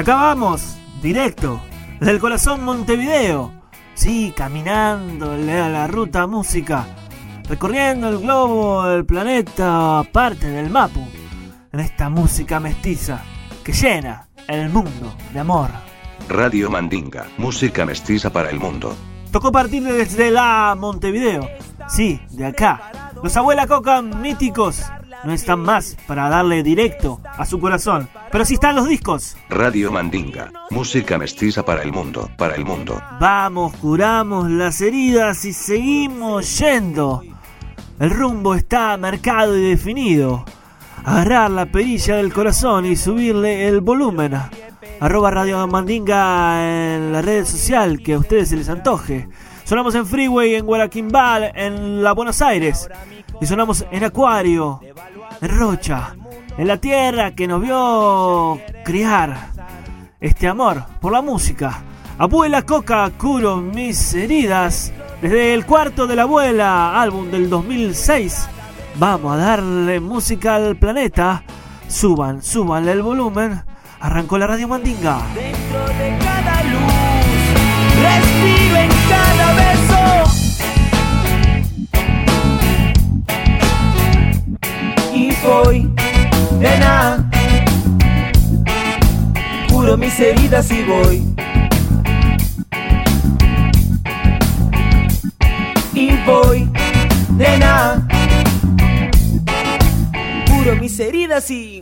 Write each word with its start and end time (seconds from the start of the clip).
Acá 0.00 0.14
vamos, 0.14 0.78
directo, 1.02 1.60
desde 1.98 2.12
el 2.12 2.20
corazón 2.20 2.64
Montevideo. 2.64 3.52
Sí, 3.92 4.32
caminando 4.34 5.32
a 5.32 5.36
la 5.36 5.86
ruta 5.88 6.26
música, 6.26 6.86
recorriendo 7.46 8.08
el 8.08 8.18
globo, 8.18 8.88
el 8.88 9.04
planeta, 9.04 10.02
parte 10.10 10.48
del 10.48 10.70
Mapu, 10.70 11.06
en 11.70 11.80
esta 11.80 12.08
música 12.08 12.60
mestiza 12.60 13.22
que 13.62 13.74
llena 13.74 14.26
el 14.48 14.70
mundo 14.70 15.14
de 15.34 15.40
amor. 15.40 15.68
Radio 16.30 16.70
Mandinga, 16.70 17.26
música 17.36 17.84
mestiza 17.84 18.30
para 18.30 18.48
el 18.48 18.58
mundo. 18.58 18.96
Tocó 19.30 19.52
partir 19.52 19.82
desde 19.82 20.30
la 20.30 20.74
Montevideo. 20.78 21.46
Sí, 21.88 22.20
de 22.30 22.46
acá. 22.46 23.12
Los 23.22 23.36
abuela 23.36 23.66
coca 23.66 24.00
míticos 24.00 24.82
no 25.24 25.32
están 25.32 25.60
más 25.60 25.96
para 26.06 26.28
darle 26.28 26.62
directo 26.62 27.20
a 27.24 27.44
su 27.44 27.58
corazón. 27.60 28.08
Pero 28.30 28.44
sí 28.44 28.54
están 28.54 28.76
los 28.76 28.88
discos. 28.88 29.36
Radio 29.48 29.90
Mandinga, 29.90 30.50
música 30.70 31.18
mestiza 31.18 31.64
para 31.64 31.82
el 31.82 31.92
mundo, 31.92 32.30
para 32.36 32.54
el 32.54 32.64
mundo. 32.64 33.00
Vamos, 33.20 33.76
curamos 33.76 34.50
las 34.50 34.80
heridas 34.80 35.44
y 35.44 35.52
seguimos 35.52 36.58
yendo. 36.58 37.22
El 37.98 38.10
rumbo 38.10 38.54
está 38.54 38.96
marcado 38.96 39.56
y 39.56 39.62
definido. 39.62 40.44
Agarrar 41.04 41.50
la 41.50 41.66
perilla 41.66 42.16
del 42.16 42.32
corazón 42.32 42.86
y 42.86 42.96
subirle 42.96 43.68
el 43.68 43.80
volumen. 43.80 44.38
Arroba 45.00 45.30
Radio 45.30 45.66
Mandinga 45.66 46.96
en 46.96 47.12
la 47.12 47.22
red 47.22 47.44
social 47.44 48.02
que 48.02 48.14
a 48.14 48.18
ustedes 48.18 48.50
se 48.50 48.56
les 48.56 48.68
antoje. 48.68 49.28
Sonamos 49.64 49.94
en 49.94 50.04
Freeway, 50.04 50.56
en 50.56 50.66
Guaraquimbal, 50.66 51.52
en 51.54 52.02
la 52.02 52.12
Buenos 52.12 52.42
Aires. 52.42 52.88
Y 53.40 53.46
sonamos 53.46 53.86
en 53.90 54.04
Acuario, 54.04 54.80
en 55.40 55.58
Rocha, 55.58 56.14
en 56.58 56.68
la 56.68 56.76
tierra 56.76 57.34
que 57.34 57.48
nos 57.48 57.62
vio 57.62 58.60
criar 58.84 59.48
este 60.20 60.46
amor 60.46 60.84
por 61.00 61.12
la 61.12 61.22
música. 61.22 61.82
Abuela 62.18 62.62
Coca 62.62 63.10
curo 63.16 63.56
mis 63.56 64.14
heridas. 64.14 64.92
Desde 65.22 65.54
el 65.54 65.64
cuarto 65.64 66.06
de 66.06 66.16
la 66.16 66.22
abuela, 66.22 67.00
álbum 67.00 67.30
del 67.30 67.48
2006. 67.48 68.48
Vamos 68.96 69.32
a 69.32 69.36
darle 69.36 70.00
música 70.00 70.56
al 70.56 70.76
planeta. 70.76 71.42
Suban, 71.88 72.42
suban 72.42 72.86
el 72.88 73.02
volumen. 73.02 73.62
Arrancó 74.00 74.36
la 74.36 74.46
radio 74.46 74.68
Mandinga. 74.68 75.22
Dentro 75.34 75.86
de 75.98 76.18
cada 76.18 76.62
luz, 76.64 76.92
respiro 78.02 78.69
mis 90.00 90.18
heridas 90.18 90.70
y 90.70 90.82
voy. 90.82 91.22
Y 95.92 96.10
voy, 96.24 96.68
nena, 97.36 98.08
curo 100.48 100.76
mis 100.76 100.98
heridas 100.98 101.50
y... 101.50 101.79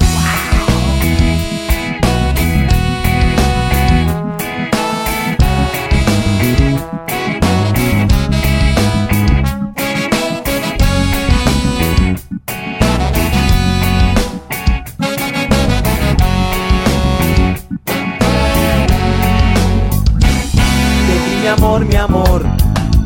mi 21.84 21.96
amor, 21.96 22.44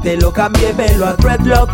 te 0.02 0.16
lo 0.16 0.32
cambié 0.32 0.72
pelo 0.74 1.06
a 1.06 1.14
dreadlock. 1.14 1.70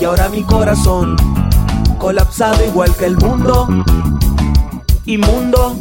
Y 0.00 0.04
ahora 0.04 0.28
mi 0.28 0.42
corazón 0.42 1.16
colapsado 1.98 2.64
igual 2.64 2.94
que 2.96 3.06
el 3.06 3.16
mundo, 3.16 3.68
inmundo. 5.06 5.76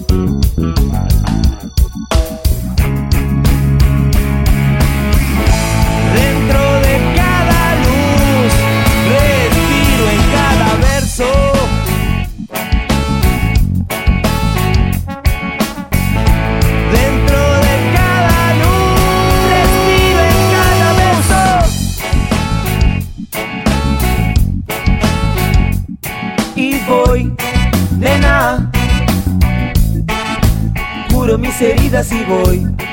Y 32.10 32.24
voy. 32.24 32.91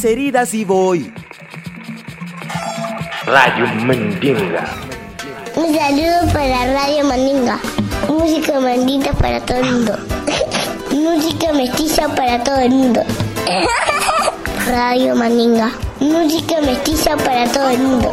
Mis 0.00 0.10
heridas 0.10 0.54
y 0.54 0.64
voy. 0.64 1.12
Radio 3.26 3.66
Mandinga. 3.84 4.64
Un 5.54 5.74
saludo 5.74 6.32
para 6.32 6.72
Radio 6.72 7.04
Mandinga. 7.04 7.58
Música 8.08 8.60
mandita 8.60 9.12
para 9.12 9.40
todo 9.40 9.58
el 9.58 9.70
mundo. 9.70 9.98
Música 10.90 11.52
mestiza 11.52 12.08
para 12.14 12.42
todo 12.42 12.60
el 12.60 12.70
mundo. 12.70 13.02
Radio 14.68 15.16
Mandinga. 15.16 15.70
Música 16.00 16.62
mestiza 16.62 17.16
para 17.18 17.44
todo 17.52 17.68
el 17.68 17.78
mundo 17.80 18.10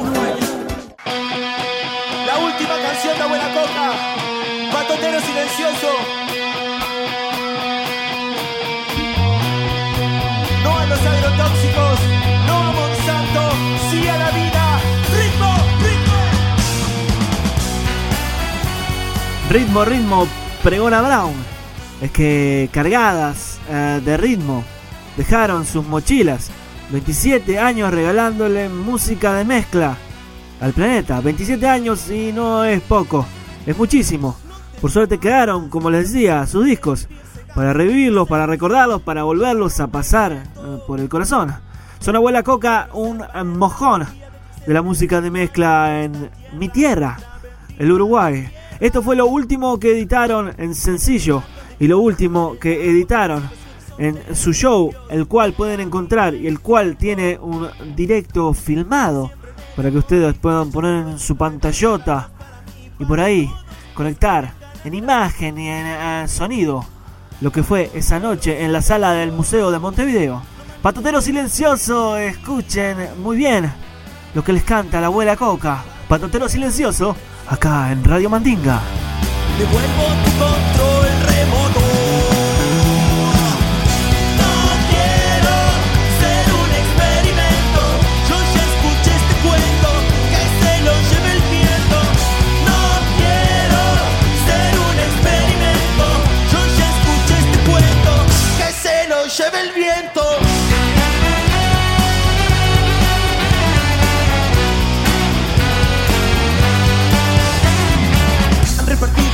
canción 2.83 3.17
de 3.17 3.27
Buena 3.27 3.47
Coca, 3.53 3.91
Patotero 4.71 5.19
Silencioso. 5.21 5.96
No 12.47 12.55
a 12.55 13.51
sí 13.89 14.07
a 14.07 14.17
la 14.17 14.31
vida. 14.31 14.79
¡Ritmo, 15.17 15.55
ritmo! 15.81 16.15
Ritmo, 19.49 19.85
ritmo, 19.85 20.27
pregona 20.63 21.01
Brown. 21.01 21.33
Es 22.01 22.11
que 22.11 22.69
cargadas 22.71 23.59
eh, 23.69 24.01
de 24.03 24.17
ritmo 24.17 24.63
dejaron 25.15 25.65
sus 25.65 25.85
mochilas. 25.85 26.51
27 26.91 27.59
años 27.59 27.91
regalándole 27.93 28.69
música 28.69 29.33
de 29.33 29.43
mezcla 29.43 29.97
al 30.61 30.73
planeta. 30.73 31.19
27 31.21 31.67
años 31.67 32.09
y 32.09 32.31
no 32.31 32.63
es 32.63 32.81
poco, 32.81 33.25
es 33.65 33.77
muchísimo. 33.77 34.37
Por 34.81 34.91
suerte 34.91 35.19
quedaron, 35.19 35.69
como 35.69 35.89
les 35.89 36.11
decía, 36.11 36.45
sus 36.45 36.65
discos, 36.65 37.07
para 37.55 37.73
revivirlos, 37.73 38.27
para 38.27 38.45
recordarlos, 38.45 39.01
para 39.01 39.23
volverlos 39.23 39.79
a 39.79 39.87
pasar 39.87 40.31
eh, 40.31 40.43
por 40.85 40.99
el 40.99 41.09
corazón. 41.09 41.55
Son 41.99 42.15
Abuela 42.15 42.43
Coca, 42.43 42.89
un 42.93 43.21
mojón 43.57 44.05
de 44.65 44.73
la 44.73 44.81
música 44.81 45.21
de 45.21 45.31
mezcla 45.31 46.03
en 46.03 46.29
mi 46.53 46.69
tierra, 46.69 47.17
el 47.77 47.91
Uruguay. 47.91 48.49
Esto 48.79 49.01
fue 49.01 49.15
lo 49.15 49.25
último 49.25 49.79
que 49.79 49.91
editaron 49.91 50.53
en 50.57 50.75
sencillo 50.75 51.43
y 51.79 51.87
lo 51.87 51.99
último 51.99 52.57
que 52.59 52.89
editaron 52.89 53.49
en 53.97 54.35
su 54.35 54.53
show, 54.53 54.93
el 55.09 55.27
cual 55.27 55.53
pueden 55.53 55.79
encontrar 55.79 56.35
y 56.35 56.47
el 56.47 56.59
cual 56.59 56.97
tiene 56.97 57.37
un 57.39 57.67
directo 57.95 58.53
filmado 58.53 59.31
para 59.75 59.91
que 59.91 59.97
ustedes 59.97 60.35
puedan 60.35 60.71
poner 60.71 61.07
en 61.07 61.19
su 61.19 61.35
pantallota 61.35 62.29
y 62.99 63.05
por 63.05 63.19
ahí 63.19 63.49
conectar 63.93 64.53
en 64.83 64.93
imagen 64.93 65.57
y 65.57 65.67
en, 65.67 65.85
eh, 65.85 66.25
sonido 66.27 66.85
lo 67.41 67.51
que 67.51 67.63
fue 67.63 67.91
esa 67.93 68.19
noche 68.19 68.63
en 68.63 68.73
la 68.73 68.81
sala 68.81 69.13
del 69.13 69.31
Museo 69.31 69.71
de 69.71 69.79
Montevideo. 69.79 70.41
Patotero 70.87 71.19
silencioso, 71.19 72.15
escuchen 72.15 73.09
muy 73.21 73.35
bien 73.35 73.69
lo 74.33 74.41
que 74.41 74.53
les 74.53 74.63
canta 74.63 75.01
la 75.01 75.07
abuela 75.07 75.35
Coca. 75.35 75.83
Patotero 76.07 76.47
silencioso, 76.47 77.13
acá 77.49 77.91
en 77.91 78.05
Radio 78.05 78.29
Mandinga. 78.29 78.79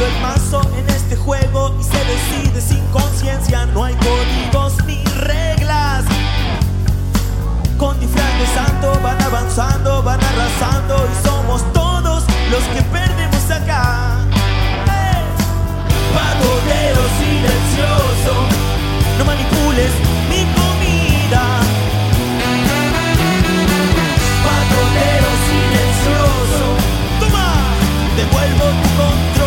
El 0.06 0.22
mazo 0.22 0.62
en 0.78 0.90
este 0.90 1.16
juego 1.16 1.76
y 1.80 1.84
se 1.84 1.98
decide 2.06 2.62
sin 2.62 2.86
conciencia. 2.88 3.66
No 3.68 3.84
hay 3.84 3.96
códigos 3.96 4.74
ni 4.86 5.04
reglas. 5.04 6.04
Con 7.78 8.00
disfraz 8.00 8.40
de 8.40 8.48
santo 8.48 9.00
van 9.02 9.22
avanzando, 9.22 10.04
van 10.04 10.20
arrasando 10.24 11.08
y 11.12 11.28
somos 11.28 11.62
todos 11.74 12.24
los 12.52 12.64
que 12.74 12.82
perdemos 12.92 13.52
acá. 13.52 14.18
¡Hey! 14.86 15.24
silencioso, 17.20 18.34
no 19.18 19.26
manipules 19.26 19.92
mi 20.30 20.44
comida. 20.58 21.44
Patotero 24.46 25.32
silencioso, 25.48 26.66
toma, 27.20 27.54
devuelvo 28.18 28.66
tu 28.82 28.90
control. 29.02 29.43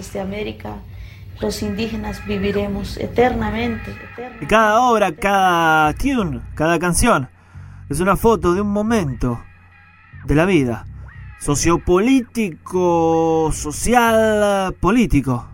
Países 0.00 0.12
de 0.12 0.20
América 0.20 0.76
los 1.40 1.62
indígenas 1.62 2.24
viviremos 2.26 2.98
eternamente. 2.98 3.96
Y 4.42 4.46
cada 4.46 4.82
obra, 4.82 5.10
cada 5.12 5.94
tune, 5.94 6.42
cada 6.54 6.78
canción 6.78 7.30
es 7.88 7.98
una 8.00 8.16
foto 8.16 8.52
de 8.52 8.60
un 8.60 8.68
momento 8.68 9.40
de 10.26 10.34
la 10.34 10.44
vida. 10.44 10.84
Sociopolítico, 11.38 13.50
social, 13.54 14.74
político. 14.80 15.48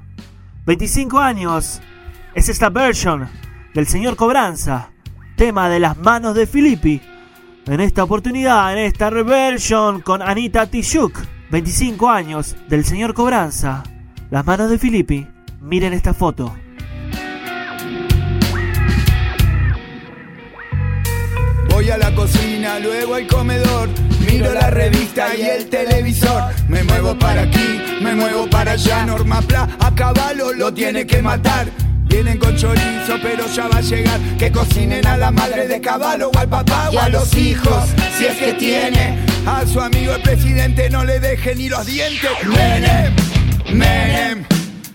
25 0.67 1.21
años 1.21 1.81
es 2.35 2.49
esta 2.49 2.69
version 2.69 3.29
del 3.73 3.87
señor 3.87 4.17
Cobranza, 4.17 4.91
tema 5.37 5.69
de 5.69 5.79
las 5.79 5.97
manos 5.99 6.35
de 6.35 6.49
Filippi. 6.49 7.00
En 7.67 7.81
esta 7.81 8.03
oportunidad, 8.03 8.73
en 8.73 8.81
esta 8.81 9.09
reversion 9.09 10.00
con 10.00 10.21
Anita 10.21 10.67
Tishuk, 10.67 11.17
25 11.50 12.11
años 12.11 12.57
del 12.69 12.85
señor 12.85 13.15
Cobranza, 13.15 13.85
las 14.30 14.45
manos 14.45 14.71
de 14.71 14.78
Filippi. 14.78 15.26
Miren 15.61 15.92
esta 15.92 16.14
foto. 16.14 16.54
Voy 21.71 21.90
a 21.90 21.99
la 21.99 22.14
cocina, 22.14 22.78
luego 22.78 23.14
al 23.14 23.26
comedor, 23.26 23.88
miro 24.21 24.52
la 24.54 24.71
revista 24.71 25.37
y 25.37 25.42
el 25.42 25.68
televisor. 25.68 26.42
Me 26.68 26.83
muevo 26.85 27.18
para 27.18 27.42
aquí, 27.42 27.80
me 28.02 28.14
muevo 28.14 28.49
para 28.49 28.73
allá. 28.73 29.04
Norma 29.04 29.42
Pla 29.42 29.68
a 29.78 29.95
caballo 29.95 30.52
lo 30.52 30.73
tiene 30.73 31.06
que 31.06 31.21
matar. 31.21 31.66
Vienen 32.04 32.38
con 32.38 32.56
chorizo, 32.56 33.16
pero 33.23 33.47
ya 33.47 33.68
va 33.68 33.78
a 33.78 33.80
llegar. 33.83 34.18
Que 34.38 34.50
cocinen 34.50 35.06
a 35.06 35.16
la 35.16 35.30
madre 35.30 35.68
de 35.68 35.80
caballo 35.80 36.30
o 36.35 36.38
al 36.38 36.49
papá 36.49 36.88
o 36.90 36.99
a 36.99 37.09
los 37.09 37.37
hijos, 37.37 37.90
si 38.16 38.25
es 38.25 38.37
que 38.38 38.54
tiene. 38.54 39.18
A 39.45 39.66
su 39.66 39.80
amigo 39.80 40.14
el 40.14 40.23
presidente 40.23 40.88
no 40.88 41.04
le 41.04 41.21
deje 41.21 41.54
ni 41.54 41.68
los 41.68 41.85
dientes. 41.85 42.30
Menem, 42.47 43.14
Menem. 43.73 44.44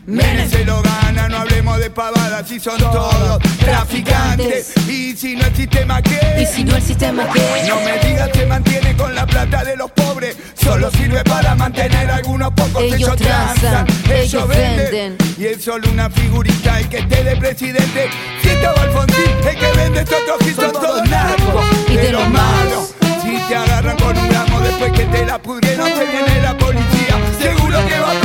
Menem 0.05 0.49
se 0.49 0.65
lo 0.65 0.81
gana, 0.81 1.29
no 1.29 1.37
hablemos 1.37 1.77
de 1.79 1.89
pavadas 1.89 2.47
si 2.47 2.59
son 2.59 2.77
todos 2.79 3.39
traficantes. 3.59 4.73
Y 4.87 5.15
si 5.15 5.35
no 5.35 5.45
el 5.45 5.55
sistema 5.55 6.01
qué, 6.01 6.41
Y 6.41 6.45
si 6.45 6.63
no 6.63 6.75
el 6.75 6.81
sistema 6.81 7.29
qué, 7.31 7.63
no 7.67 7.75
me 7.81 7.99
digas 7.99 8.29
que 8.29 8.45
mantiene 8.45 8.95
con 8.95 9.13
la 9.13 9.25
plata 9.25 9.63
de 9.63 9.77
los 9.77 9.91
pobres, 9.91 10.35
solo 10.55 10.89
sirve 10.91 11.23
para 11.23 11.55
mantener 11.55 12.09
a 12.09 12.15
algunos 12.15 12.51
pocos. 12.53 12.81
Ellos 12.83 13.15
transan, 13.15 13.85
ellos 14.11 14.47
venden. 14.47 15.17
Y 15.37 15.45
es 15.45 15.63
solo 15.63 15.89
una 15.91 16.09
figurita 16.09 16.79
el 16.79 16.89
que 16.89 16.99
esté 16.99 17.23
de 17.23 17.35
presidente. 17.35 18.09
Si 18.41 18.49
estaba 18.49 18.81
Alfonsín, 18.81 19.47
el 19.47 19.57
que 19.57 19.71
vende 19.77 20.01
estos 20.01 20.21
ojos 20.29 20.55
son 20.55 20.71
todos 20.71 21.09
narcos 21.09 21.65
Y 21.89 21.95
de 21.95 22.11
los 22.11 22.27
malos. 22.29 22.95
Si 23.21 23.37
te 23.47 23.55
agarran 23.55 23.97
con 23.97 24.17
un 24.17 24.29
gramo 24.29 24.59
después 24.61 24.91
que 24.93 25.05
te 25.05 25.25
la 25.25 25.41
pudrieron, 25.41 25.87
te 25.87 26.05
viene 26.05 26.41
la 26.41 26.57
policía. 26.57 27.17
Seguro 27.39 27.77
que 27.87 27.99
va 27.99 28.11
sube 28.13 28.20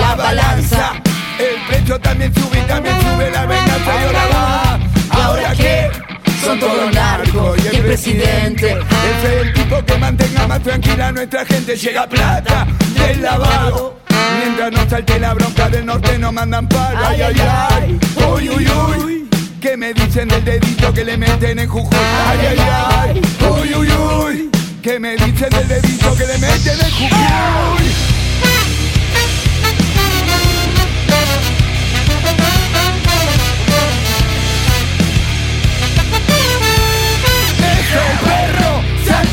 la 0.00 0.14
balanza. 0.14 0.92
El 1.38 1.60
precio 1.66 1.98
también 2.00 2.32
sube 2.34 2.58
y 2.58 2.62
también 2.62 2.94
sube 3.00 3.30
la 3.30 3.46
venganza 3.46 4.00
y 4.00 4.04
ahora 4.04 4.26
va. 4.32 4.78
¿Ahora 5.10 5.54
qué? 5.54 5.90
Son 6.44 6.58
todos 6.60 6.92
narcos 6.92 7.58
y 7.64 7.76
el 7.76 7.82
presidente. 7.82 8.70
Ese 8.72 9.40
es 9.40 9.46
el 9.46 9.52
tipo 9.54 9.84
que 9.84 9.96
mantenga 9.98 10.46
más 10.46 10.62
tranquila 10.62 11.08
a 11.08 11.12
nuestra 11.12 11.44
gente. 11.44 11.76
Llega 11.76 12.06
plata 12.06 12.66
del 12.98 13.22
lavado. 13.22 13.98
Mientras 14.38 14.72
no 14.72 14.90
salte 14.90 15.18
la 15.18 15.34
bronca 15.34 15.68
del 15.68 15.86
norte 15.86 16.18
no 16.18 16.32
mandan 16.32 16.68
palo. 16.68 16.98
Ay, 17.06 17.22
ay, 17.22 17.36
ay. 17.70 17.98
Uy, 18.32 18.48
uy, 18.48 18.68
uy. 18.68 19.28
¿Qué 19.60 19.76
me 19.76 19.94
dicen 19.94 20.28
del 20.28 20.44
dedito 20.44 20.92
que 20.92 21.04
le 21.04 21.16
meten 21.16 21.58
en 21.58 21.68
Jujuy? 21.68 21.98
Ay, 22.28 22.38
ay, 22.50 22.58
ay. 22.58 23.22
Uy, 23.48 23.74
uy, 23.74 23.88
uy. 23.92 24.50
¿Qué 24.82 25.00
me 25.00 25.16
dicen 25.16 25.48
del 25.50 25.68
dedito 25.68 26.14
que 26.14 26.26
le 26.26 26.38
meten 26.38 26.78
en 26.80 26.90
Jujuy? 26.90 28.13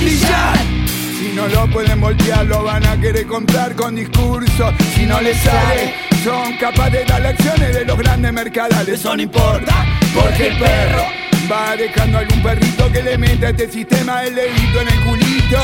Si 0.01 1.31
no 1.35 1.47
lo 1.47 1.67
pueden 1.69 2.01
voltear, 2.01 2.45
lo 2.47 2.63
van 2.63 2.83
a 2.87 2.99
querer 2.99 3.27
comprar 3.27 3.75
con 3.75 3.95
discursos. 3.95 4.73
Si 4.95 5.05
no 5.05 5.21
les 5.21 5.37
sale, 5.37 5.93
son 6.23 6.57
capaces 6.57 6.93
de 6.93 7.05
dar 7.05 7.23
acciones 7.25 7.73
de 7.75 7.85
los 7.85 7.97
grandes 7.97 8.33
mercadales. 8.33 8.99
Eso 8.99 9.15
no 9.15 9.21
importa, 9.21 9.85
porque 10.15 10.47
el 10.47 10.57
perro 10.57 11.03
va 11.51 11.75
dejando 11.75 12.17
algún 12.17 12.41
perrito 12.41 12.91
que 12.91 13.03
le 13.03 13.17
meta 13.17 13.49
este 13.49 13.69
sistema 13.69 14.23
el 14.23 14.33
dedito 14.33 14.81
en 14.81 14.87
el 14.87 14.99
culito. 15.01 15.59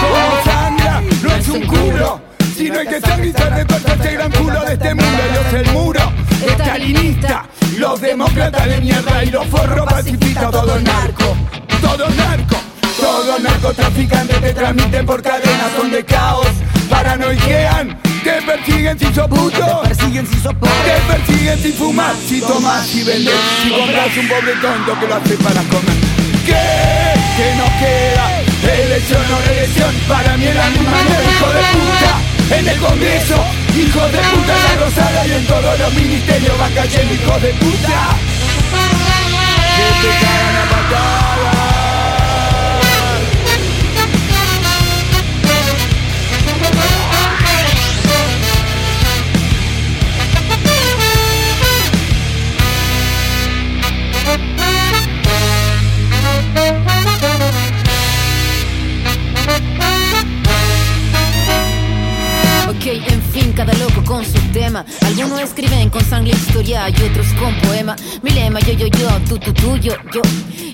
Como 0.00 0.44
sangra, 0.44 1.02
no 1.22 1.32
es 1.34 1.48
un 1.48 1.66
culo. 1.66 2.20
Sino 2.56 2.78
hay 2.78 2.86
que 2.86 3.00
sanguizar 3.00 3.54
de 3.54 3.64
todo 3.66 3.92
este 3.92 4.12
gran 4.14 4.32
culo 4.32 4.64
de 4.64 4.72
este 4.72 4.94
mundo. 4.94 5.22
Dios 5.32 5.66
el 5.66 5.72
muro, 5.72 6.12
estalinista, 6.46 7.46
los 7.76 8.00
demócratas 8.00 8.66
de 8.66 8.80
mierda 8.80 9.22
y 9.22 9.30
los 9.30 9.46
forros 9.48 9.86
pacifistas, 9.86 10.50
todo 10.50 10.80
narco, 10.80 11.36
todo 11.82 12.08
narco. 12.10 12.67
Todos 12.98 13.40
narcotraficantes 13.40 14.40
te 14.40 14.54
transmiten 14.54 15.06
por 15.06 15.22
cadenas, 15.22 15.72
son 15.76 15.90
de 15.90 16.04
caos, 16.04 16.48
paranoiquean, 16.90 17.96
te 18.24 18.42
persiguen 18.42 18.98
si 18.98 19.06
sos 19.14 19.28
puto, 19.28 19.82
persiguen 19.82 20.26
si 20.26 20.40
sos 20.40 20.54
pobre. 20.54 20.72
te 20.84 21.12
persiguen 21.12 21.62
si 21.62 21.72
fumas, 21.72 22.16
si 22.26 22.40
tomas, 22.40 22.86
si 22.86 23.04
vendes, 23.04 23.34
si 23.62 23.70
compras 23.70 24.16
un 24.16 24.28
pobre 24.28 24.52
tonto 24.60 24.98
que 24.98 25.06
lo 25.06 25.14
hace 25.14 25.34
para 25.36 25.62
comer. 25.62 25.96
¿Qué? 26.44 26.98
¿Qué 27.36 27.54
nos 27.56 27.70
queda? 27.78 28.48
Elección 28.68 29.22
o 29.22 29.46
reelección, 29.46 29.94
para 30.08 30.36
mí 30.36 30.46
es 30.46 30.54
la 30.54 30.70
misma 30.70 31.02
mierda, 31.02 31.30
hijo 31.30 31.48
de 31.52 31.62
puta. 31.72 32.56
En 32.58 32.68
el 32.68 32.78
Congreso, 32.78 33.44
hijo 33.76 34.00
de 34.08 34.18
puta 34.18 34.54
la 34.64 34.84
Rosada 34.84 35.26
y 35.26 35.32
en 35.32 35.46
todos 35.46 35.78
los 35.78 35.94
ministerios 35.94 36.58
van 36.58 36.72
cayendo 36.72 37.14
hijos 37.14 37.42
de 37.42 37.52
puta. 37.54 38.16
Que 39.76 40.08
te 40.08 40.14
cagan 40.24 40.56
a 40.56 40.70
patadas. 40.70 41.57
Cada 63.58 63.72
loco 63.72 63.87
con 64.08 64.24
su 64.24 64.40
tema. 64.52 64.86
Algunos 65.02 65.40
escriben 65.40 65.90
con 65.90 66.02
sangre 66.02 66.32
historia 66.32 66.88
y 66.88 67.02
otros 67.02 67.26
con 67.34 67.54
poema. 67.60 67.94
Mi 68.22 68.30
lema, 68.30 68.58
yo, 68.60 68.72
yo, 68.72 68.86
yo, 68.86 69.08
tú, 69.28 69.38
tú, 69.38 69.52
tú, 69.52 69.76
yo, 69.76 69.92
yo. 70.14 70.22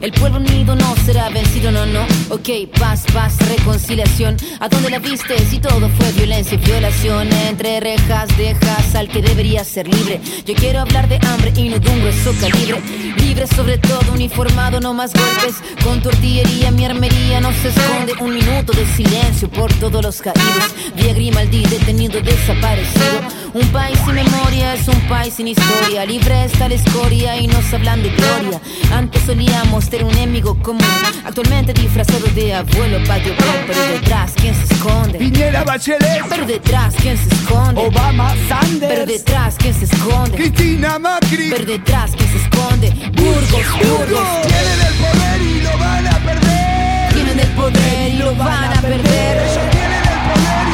El 0.00 0.12
pueblo 0.12 0.38
unido 0.38 0.76
no 0.76 0.94
será 1.04 1.28
vencido, 1.30 1.72
no, 1.72 1.84
no. 1.84 2.02
Ok, 2.28 2.48
paz, 2.78 3.04
paz, 3.12 3.36
reconciliación. 3.48 4.36
¿A 4.60 4.68
dónde 4.68 4.90
la 4.90 5.00
viste 5.00 5.36
si 5.50 5.58
todo 5.58 5.88
fue 5.88 6.12
violencia 6.12 6.54
y 6.54 6.58
violación? 6.58 7.32
Entre 7.48 7.80
rejas 7.80 8.28
dejas 8.36 8.94
al 8.94 9.08
que 9.08 9.20
debería 9.20 9.64
ser 9.64 9.88
libre. 9.88 10.20
Yo 10.46 10.54
quiero 10.54 10.80
hablar 10.80 11.08
de 11.08 11.18
hambre 11.26 11.52
y 11.56 11.70
no 11.70 11.78
de 11.80 11.90
un 11.90 12.00
grueso 12.00 12.32
calibre. 12.40 12.80
Libre 13.16 13.46
sobre 13.48 13.78
todo, 13.78 14.12
uniformado, 14.12 14.78
no 14.80 14.94
más 14.94 15.12
golpes. 15.12 15.56
Con 15.82 16.00
tu 16.00 16.10
artillería, 16.10 16.70
mi 16.70 16.84
armería 16.84 17.40
no 17.40 17.50
se 17.52 17.68
esconde. 17.68 18.12
Un 18.20 18.34
minuto 18.34 18.72
de 18.72 18.86
silencio 18.94 19.48
por 19.48 19.72
todos 19.74 20.02
los 20.04 20.20
caídos. 20.20 20.74
Vía 20.94 21.14
Grimaldi, 21.14 21.62
detenido, 21.66 22.20
desaparecido. 22.20 23.23
Un 23.52 23.66
país 23.68 23.98
sin 24.04 24.14
memoria 24.14 24.74
es 24.74 24.88
un 24.88 25.00
país 25.08 25.34
sin 25.34 25.48
historia. 25.48 26.04
Libre 26.04 26.44
está 26.44 26.68
la 26.68 26.74
escoria 26.74 27.36
y 27.36 27.46
nos 27.46 27.72
hablan 27.72 28.02
de 28.02 28.10
gloria. 28.10 28.60
Antes 28.92 29.22
solíamos 29.22 29.88
tener 29.88 30.04
un 30.04 30.14
enemigo 30.14 30.56
común. 30.62 30.84
Actualmente 31.24 31.72
disfrazado 31.72 32.26
de 32.34 32.54
abuelo 32.54 32.98
patio, 33.06 33.32
pero 33.66 33.82
detrás, 33.92 34.32
¿quién 34.36 34.54
se 34.54 34.74
esconde? 34.74 35.18
Piñera 35.18 35.64
Bachelet, 35.64 36.22
Pero 36.28 36.46
detrás, 36.46 36.94
¿quién 37.00 37.16
se 37.16 37.28
esconde? 37.34 37.80
Obama, 37.80 38.34
Pero 38.34 38.60
Sanders, 38.60 39.06
detrás, 39.06 39.54
¿quién 39.58 39.74
se 39.74 39.84
esconde? 39.84 40.36
Cristina 40.36 40.98
Macri. 40.98 41.50
Pero 41.50 41.64
detrás, 41.64 42.10
¿quién 42.16 42.28
se 42.30 42.38
esconde? 42.38 42.90
Burgos, 43.14 43.66
Burgos. 43.78 44.28
Tienen 44.46 44.80
el 44.88 44.94
poder 45.04 45.42
y 45.42 45.60
lo 45.62 45.78
van 45.78 46.06
a 46.06 46.18
perder. 46.18 47.14
Tienen 47.14 47.40
el 47.40 47.48
poder 47.48 48.14
y 48.14 48.18
lo 48.18 48.34
van 48.36 48.72
a 48.78 48.80
perder. 48.80 49.36
Ellos 49.42 49.70
tienen 49.70 50.02
el 50.02 50.18
poder 50.28 50.68
y 50.68 50.73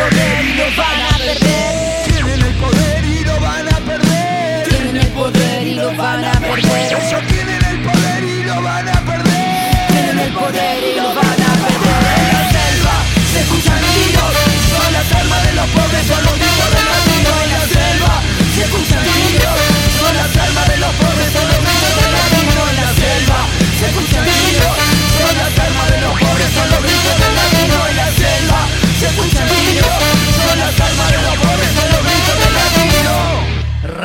poder 0.00 0.44
y 0.44 0.54
lo 0.54 0.64
van 0.76 1.00
a 1.02 1.18
perder. 1.18 2.04
Tienen 2.06 2.40
el 2.42 2.54
poder 2.54 3.04
y 3.04 3.24
lo 3.24 3.40
van 3.40 3.68
a 3.68 3.78
perder. 3.80 4.68
Tienen 4.68 4.96
el 4.96 5.08
poder 5.08 5.66
y 5.66 5.74
lo 5.74 5.96
van 5.96 6.24
a 6.24 6.32
perder. 6.32 6.92
Ellos 6.92 7.22
tienen 7.28 7.64
el 7.64 7.78
poder 7.82 8.24
y 8.24 8.42
lo 8.44 8.62
van 8.62 8.88
a 8.88 9.00
perder. 9.10 9.86
Tienen 9.88 10.18
el 10.18 10.32
poder 10.32 10.78
y 10.84 10.96
lo 10.96 11.08
van 11.14 11.40
a 11.48 11.52
perder. 11.64 12.16
En 12.20 12.28
la 12.34 12.42
selva 12.56 12.96
se 13.32 13.40
escuchan 13.40 13.80
tiros. 13.94 14.34
Son 14.72 14.92
las 14.92 15.12
armas 15.20 15.42
de 15.46 15.52
los 15.52 15.66
pobres, 15.68 16.06
son 16.06 16.24
gritos 16.24 16.40
los 16.40 16.49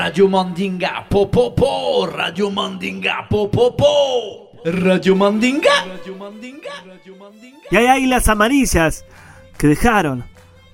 Radio 0.05 0.27
Mandinga, 0.29 1.07
po, 1.09 1.31
po, 1.31 1.55
po. 1.55 2.05
Radio 2.05 2.51
Mandinga, 2.51 3.25
po, 3.27 3.49
po, 3.49 3.75
po. 3.75 4.51
Radio 4.63 5.15
Mandinga. 5.15 5.71
Y 7.71 7.75
hay 7.75 7.87
águilas 7.87 8.29
amarillas 8.29 9.03
que 9.57 9.65
dejaron 9.65 10.23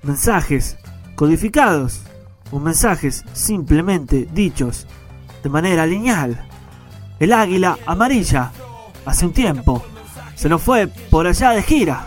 mensajes 0.02 0.76
codificados 1.14 2.02
o 2.50 2.58
mensajes 2.58 3.24
simplemente 3.32 4.28
dichos 4.34 4.86
de 5.42 5.48
manera 5.48 5.86
lineal. 5.86 6.46
El 7.18 7.32
águila 7.32 7.78
amarilla 7.86 8.52
hace 9.06 9.24
un 9.24 9.32
tiempo 9.32 9.82
se 10.34 10.50
nos 10.50 10.60
fue 10.60 10.88
por 10.88 11.26
allá 11.26 11.52
de 11.52 11.62
gira, 11.62 12.04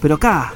pero 0.00 0.14
acá 0.14 0.54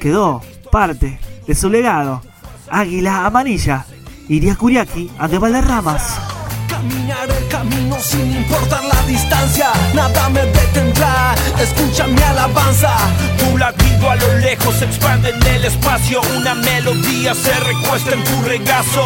quedó 0.00 0.40
parte 0.70 1.20
de 1.46 1.54
su 1.54 1.68
legado. 1.68 2.22
Águila 2.70 3.26
amarilla, 3.26 3.84
iría 4.28 4.56
Curiaki 4.56 5.10
a 5.18 5.28
de 5.28 5.38
Valderramas. 5.38 6.18
Caminar 6.68 7.30
el 7.30 7.48
camino 7.48 7.96
sin 8.00 8.34
importar 8.36 8.84
la 8.84 9.02
distancia, 9.06 9.70
nada 9.94 10.28
me 10.30 10.44
detendrá. 10.46 11.34
Escucha 11.60 12.06
mi 12.06 12.20
alabanza. 12.22 12.96
Tu 13.38 13.58
latido 13.58 14.10
a 14.10 14.16
lo 14.16 14.38
lejos 14.38 14.74
se 14.76 14.84
expande 14.86 15.30
en 15.30 15.46
el 15.46 15.64
espacio. 15.64 16.20
Una 16.38 16.54
melodía 16.54 17.34
se 17.34 17.52
recuesta 17.60 18.14
en 18.14 18.24
tu 18.24 18.42
regazo. 18.42 19.04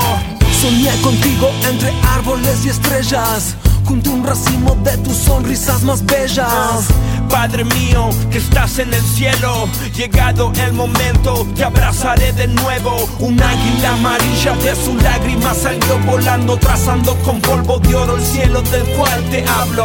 Soñé 0.61 0.95
contigo 1.03 1.51
entre 1.69 1.93
árboles 2.15 2.65
y 2.65 2.71
estrellas 2.71 3.57
junto 3.87 4.11
a 4.11 4.15
un 4.15 4.25
racimo 4.25 4.77
de 4.83 4.97
tus 4.99 5.17
sonrisas 5.17 5.83
más 5.85 6.05
bellas. 6.05 6.89
Padre 7.31 7.65
mío, 7.65 8.11
que 8.31 8.39
estás 8.39 8.79
en 8.79 8.93
el 8.93 9.03
cielo, 9.03 9.69
llegado 9.95 10.53
el 10.67 10.73
momento, 10.73 11.47
te 11.55 11.65
abrazaré 11.65 12.33
de 12.33 12.49
nuevo. 12.49 13.09
Un 13.21 13.41
águila 13.41 13.93
amarilla 13.95 14.57
de 14.57 14.75
su 14.75 14.97
lágrima 14.97 15.55
salió 15.55 15.99
volando, 16.05 16.57
trazando 16.57 17.15
con 17.19 17.41
polvo 17.41 17.79
de 17.79 17.95
oro 17.95 18.17
el 18.17 18.25
cielo 18.25 18.61
del 18.63 18.85
cual 18.97 19.23
te 19.31 19.45
hablo. 19.47 19.85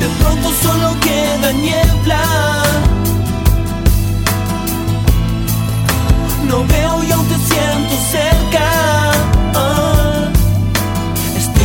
De 0.00 0.06
pronto 0.20 0.52
solo 0.62 0.94
queda 1.00 1.52
niebla. 1.52 2.22
No 6.48 6.64
veo 6.64 7.04
y 7.04 7.12
aún 7.12 7.26
te 7.28 7.36
siento 7.36 7.94
cerca. 8.10 9.12
Ah, 9.54 9.87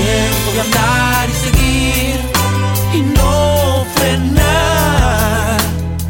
tiempo 0.03 0.51
de 0.53 0.61
andar 0.61 1.29
y 1.29 1.33
seguir 1.33 2.19
y 2.93 3.01
no 3.15 3.85
frenar. 3.95 5.57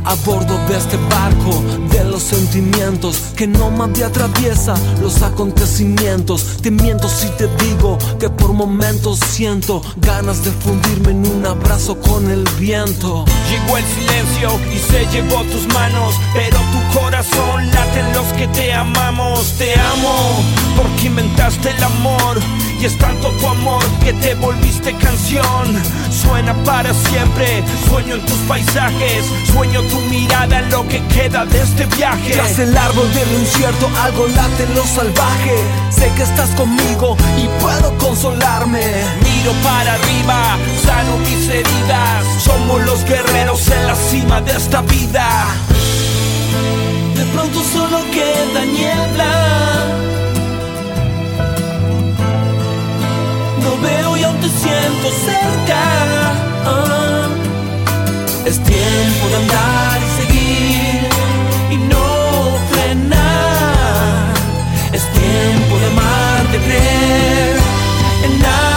A 0.06 0.16
bordo 0.26 0.58
de 0.68 0.78
este 0.78 0.98
barco 0.98 1.64
de 1.90 2.04
los 2.04 2.24
sentimientos 2.24 3.18
que 3.38 3.48
no 3.48 3.72
me 3.72 4.04
atraviesa 4.04 4.76
los 5.02 5.22
acontecimientos. 5.22 6.58
Te 6.62 6.72
miento 6.72 7.08
si 7.08 7.30
te 7.38 7.48
digo 7.64 7.98
que 8.20 8.30
por 8.30 8.54
momentos 8.54 9.20
siento 9.20 9.82
ganas 9.98 10.44
de 10.44 10.52
fundirme 10.52 11.12
en 11.12 11.26
un 11.26 11.46
abrazo 11.46 12.00
con 12.00 12.30
el 12.30 12.44
viento. 12.60 13.26
Llegó 13.50 13.78
el 13.78 13.86
silencio 13.86 14.50
y 14.74 14.78
se 14.78 15.06
llevó 15.12 15.44
tus 15.44 15.68
manos, 15.74 16.16
pero 16.34 16.58
tu 16.58 17.00
corazón 17.00 17.68
late 17.72 18.00
en 18.00 18.14
los 18.14 18.28
que 18.34 18.48
te 18.48 18.74
amamos. 18.74 19.54
Te 19.58 19.74
amo 19.74 20.44
porque 20.76 21.08
inventaste 21.08 21.70
el 21.70 21.84
amor 21.84 22.40
y 22.80 22.86
es 22.86 22.98
tanto 22.98 23.30
tu 23.30 23.48
amor 23.48 23.84
que 24.04 24.14
te 24.14 24.36
volviste 24.36 24.94
canción. 24.96 25.82
Suena 26.12 26.54
para 26.64 26.94
siempre, 26.94 27.64
sueño 27.88 28.16
en 28.16 28.26
tus 28.26 28.38
paisajes, 28.48 29.26
sueño 29.52 29.82
tu 29.84 30.00
mirada 30.02 30.60
en 30.60 30.70
lo 30.70 30.88
que 30.88 31.02
queda 31.08 31.46
de 31.46 31.62
este 31.62 31.86
viaje. 31.98 32.34
Tras 32.34 32.60
el 32.60 32.78
árbol 32.78 33.12
del 33.14 33.40
incierto 33.40 33.90
algo 34.02 34.28
late 34.28 34.64
en 34.64 34.76
lo 34.76 34.86
salvaje. 34.86 35.56
Sé 35.90 36.12
que 36.16 36.24
estás 36.24 36.50
conmigo 36.52 37.18
y 37.38 37.48
puedo 37.62 37.98
consolarme. 37.98 38.84
Miro 39.24 39.52
para 39.64 39.94
arriba, 39.94 40.58
sano 40.86 41.18
mis 41.20 41.48
heridas. 41.50 42.26
Somos 42.44 42.82
los 42.82 43.04
guerreros 43.06 43.68
en 43.70 43.88
la 43.88 43.96
cima 43.96 44.42
de 44.42 44.52
esta 44.56 44.82
vida. 44.82 45.48
De 47.16 47.26
pronto 47.26 47.64
solo 47.64 48.00
queda 48.12 48.66
niebla. 48.66 50.03
No 53.64 53.78
veo 53.82 54.18
y 54.18 54.24
aún 54.24 54.38
te 54.38 54.50
siento 54.50 55.08
cerca. 55.28 55.82
Ah, 56.66 57.28
es 58.46 58.58
tiempo 58.64 59.28
de 59.30 59.36
andar 59.36 60.00
y 60.02 60.22
seguir 60.22 61.10
y 61.72 61.78
no 61.78 62.58
frenar. 62.72 64.34
Es 64.92 65.04
tiempo 65.12 65.80
de 65.80 65.88
amar, 65.88 66.52
de 66.52 66.58
creer 66.60 67.58
en 68.26 68.46
algo 68.46 68.73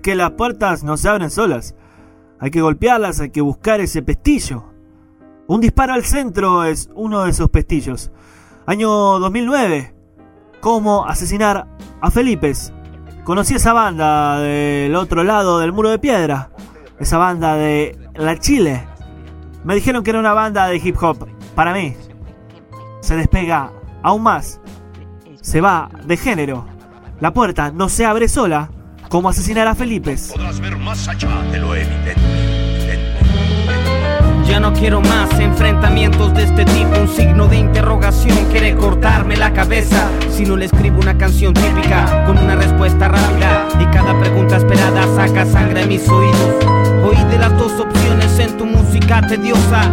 que 0.00 0.14
las 0.14 0.32
puertas 0.32 0.82
no 0.82 0.96
se 0.96 1.08
abren 1.08 1.30
solas. 1.30 1.74
Hay 2.38 2.50
que 2.50 2.62
golpearlas, 2.62 3.20
hay 3.20 3.30
que 3.30 3.40
buscar 3.40 3.80
ese 3.80 4.02
pestillo. 4.02 4.64
Un 5.46 5.60
disparo 5.60 5.94
al 5.94 6.04
centro 6.04 6.64
es 6.64 6.88
uno 6.94 7.24
de 7.24 7.30
esos 7.30 7.50
pestillos. 7.50 8.10
Año 8.66 9.18
2009. 9.18 9.94
¿Cómo 10.60 11.06
asesinar 11.06 11.66
a 12.00 12.10
Felipes? 12.10 12.72
Conocí 13.24 13.54
esa 13.54 13.72
banda 13.72 14.38
del 14.40 14.94
otro 14.94 15.24
lado 15.24 15.58
del 15.58 15.72
muro 15.72 15.90
de 15.90 15.98
piedra. 15.98 16.50
Esa 16.98 17.18
banda 17.18 17.56
de 17.56 17.98
La 18.14 18.38
Chile. 18.38 18.86
Me 19.64 19.74
dijeron 19.74 20.02
que 20.02 20.10
era 20.10 20.20
una 20.20 20.32
banda 20.32 20.66
de 20.66 20.76
hip 20.76 20.96
hop. 21.02 21.26
Para 21.54 21.74
mí, 21.74 21.96
se 23.00 23.16
despega 23.16 23.72
aún 24.02 24.22
más. 24.22 24.60
Se 25.40 25.60
va 25.60 25.90
de 26.06 26.16
género. 26.16 26.66
La 27.20 27.32
puerta 27.32 27.70
no 27.70 27.88
se 27.88 28.06
abre 28.06 28.28
sola. 28.28 28.70
¿Cómo 29.10 29.28
asesinar 29.28 29.66
a 29.66 29.74
Felipe? 29.74 30.16
Podrás 30.30 30.60
ver 30.60 30.76
más 30.76 31.08
allá 31.08 31.42
de 31.50 31.58
lo 31.58 31.74
evidente. 31.74 32.14
Ya 34.46 34.60
no 34.60 34.72
quiero 34.72 35.00
más 35.00 35.28
enfrentamientos 35.40 36.32
de 36.32 36.44
este 36.44 36.64
tipo. 36.64 36.96
Un 36.96 37.08
signo 37.08 37.48
de 37.48 37.56
interrogación 37.56 38.38
quiere 38.52 38.76
cortarme 38.76 39.36
la 39.36 39.52
cabeza. 39.52 40.08
Si 40.30 40.44
no 40.44 40.56
le 40.56 40.66
escribo 40.66 41.00
una 41.00 41.18
canción 41.18 41.52
típica 41.54 42.24
con 42.24 42.38
una 42.38 42.54
respuesta 42.54 43.08
rápida 43.08 43.66
y 43.80 43.84
cada 43.86 44.16
pregunta 44.20 44.58
esperada 44.58 45.04
saca 45.16 45.44
sangre 45.44 45.82
a 45.82 45.86
mis 45.86 46.08
oídos. 46.08 46.64
Oí 47.04 47.24
de 47.32 47.38
las 47.38 47.58
dos 47.58 47.72
opciones 47.80 48.38
en 48.38 48.56
tu 48.56 48.64
música 48.64 49.26
tediosa. 49.26 49.90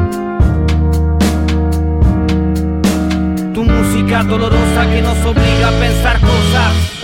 Tu 3.52 3.64
música 3.64 4.24
dolorosa 4.24 4.92
que 4.92 5.02
nos 5.02 5.26
obliga 5.26 5.70
a 5.70 5.80
pensar 5.80 6.20
cosas. 6.20 6.98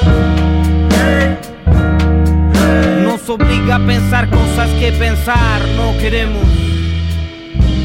Nos 3.25 3.29
obliga 3.39 3.75
a 3.75 3.79
pensar 3.79 4.29
cosas 4.29 4.69
que 4.81 4.91
pensar 4.91 5.61
no 5.77 5.97
queremos. 5.97 6.43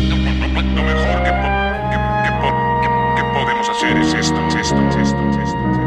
Lo 0.08 0.16
mejor 0.16 1.22
que, 1.22 1.30
po- 1.30 1.48
que- 1.90 1.98
que 2.24 2.30
po- 2.42 2.80
que- 2.82 2.88
que 3.14 3.24
podemos 3.32 3.68
hacer 3.68 3.96
es 3.98 4.14
esto, 4.14 4.48
es 4.48 4.54
esto, 4.56 4.88
es 4.88 4.96
esto, 4.96 5.30
es 5.30 5.36
esto, 5.36 5.58
es 5.70 5.78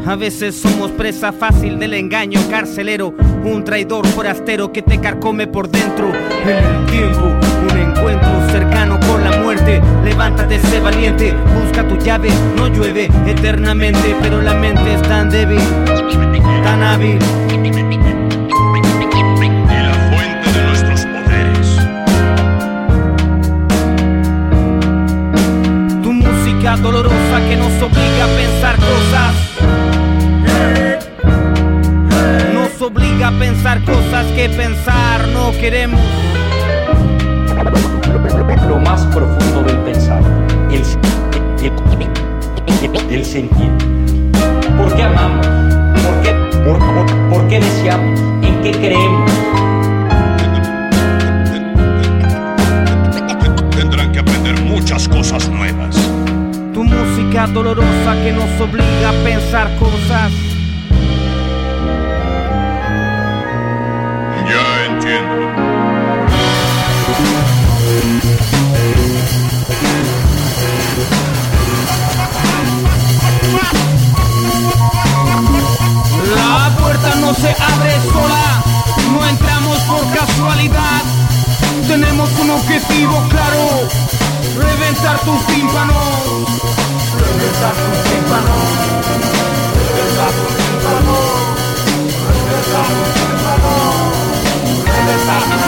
esto. 0.00 0.10
A 0.10 0.16
veces 0.16 0.60
somos 0.60 0.90
presa 0.90 1.30
fácil 1.30 1.78
del 1.78 1.94
engaño 1.94 2.40
carcelero, 2.50 3.14
un 3.44 3.62
traidor 3.62 4.04
forastero 4.08 4.72
que 4.72 4.82
te 4.82 4.98
carcome 5.00 5.46
por 5.46 5.68
dentro. 5.70 6.10
En 6.44 6.48
el 6.48 6.86
tiempo, 6.86 7.26
un 7.70 7.78
encuentro 7.78 8.48
cercano 8.50 8.98
con 9.06 9.22
la 9.22 9.36
muerte. 9.40 9.80
Levántate, 10.04 10.58
sé 10.58 10.80
valiente, 10.80 11.32
busca 11.62 11.86
tu 11.86 11.96
llave. 11.98 12.30
No 12.56 12.66
llueve 12.66 13.08
eternamente, 13.28 14.16
pero 14.20 14.42
la 14.42 14.54
mente 14.54 14.94
es 14.94 15.02
tan 15.02 15.30
débil, 15.30 15.60
tan 16.68 16.82
hábil. 16.82 17.18
Y 17.18 17.70
la 19.86 19.94
fuente 20.10 20.46
de 20.52 20.60
nuestros 20.66 21.00
poderes. 21.06 21.68
Tu 26.02 26.12
música 26.12 26.76
dolorosa 26.76 27.36
que 27.48 27.56
nos 27.56 27.72
obliga 27.82 28.24
a 28.24 28.28
pensar 28.42 28.76
cosas. 28.76 29.34
Nos 32.52 32.82
obliga 32.82 33.28
a 33.28 33.32
pensar 33.32 33.82
cosas 33.84 34.26
que 34.36 34.48
pensar 34.50 35.26
no 35.28 35.52
queremos. 35.52 36.00
lo 38.68 38.78
más 38.80 39.00
profundo 39.06 39.62
del 39.62 39.78
pensar, 39.78 40.22
el, 40.70 40.82
el, 42.82 43.14
el 43.14 43.24
sentir. 43.24 43.70
¿Por 44.76 44.94
qué 44.94 45.02
amamos? 45.04 45.67
¿Por 46.68 46.78
por- 46.80 47.28
por 47.30 47.48
qué 47.48 47.60
deseamos? 47.60 48.20
¿En 48.42 48.60
qué 48.62 48.72
creemos? 48.72 49.30
Tendrán 53.74 54.12
que 54.12 54.18
aprender 54.18 54.60
muchas 54.64 55.08
cosas 55.08 55.48
nuevas. 55.48 55.96
Tu 56.74 56.84
música 56.84 57.46
dolorosa 57.46 58.14
que 58.22 58.32
nos 58.32 58.60
obliga 58.60 59.08
a 59.08 59.24
pensar 59.24 59.74
cosas. 59.78 60.30
Ya 64.50 64.86
entiendo. 64.92 65.67
No 79.12 79.26
entramos 79.26 79.78
por 79.80 80.04
casualidad. 80.16 81.02
Tenemos 81.86 82.30
un 82.40 82.50
objetivo 82.50 83.22
claro, 83.28 83.88
reventar 84.56 85.18
tus 85.20 85.46
tímpanos. 85.46 86.48
Reventar 87.18 87.74
tus 87.74 87.98
tímpanos. 88.10 88.62
Reventar 89.74 90.32
tus 90.38 90.52
tímpanos. 90.58 91.22
Reventar 92.46 92.82
tus 92.88 93.08
tímpanos. 93.14 94.08
Reventar. 94.84 95.58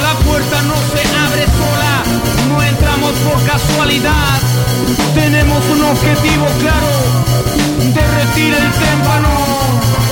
La 0.00 0.14
puerta 0.24 0.62
no 0.62 0.74
se 0.74 1.02
abre 1.16 1.44
sola, 1.44 2.02
no 2.48 2.62
entramos 2.62 3.12
por 3.18 3.42
casualidad. 3.44 4.38
Tenemos 5.14 5.64
un 5.66 5.84
objetivo 5.84 6.46
claro, 6.60 6.88
derretir 7.92 8.54
el 8.54 8.70
témpano. 8.72 10.11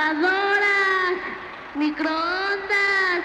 lavadoras, 0.00 1.18
microondas 1.74 3.24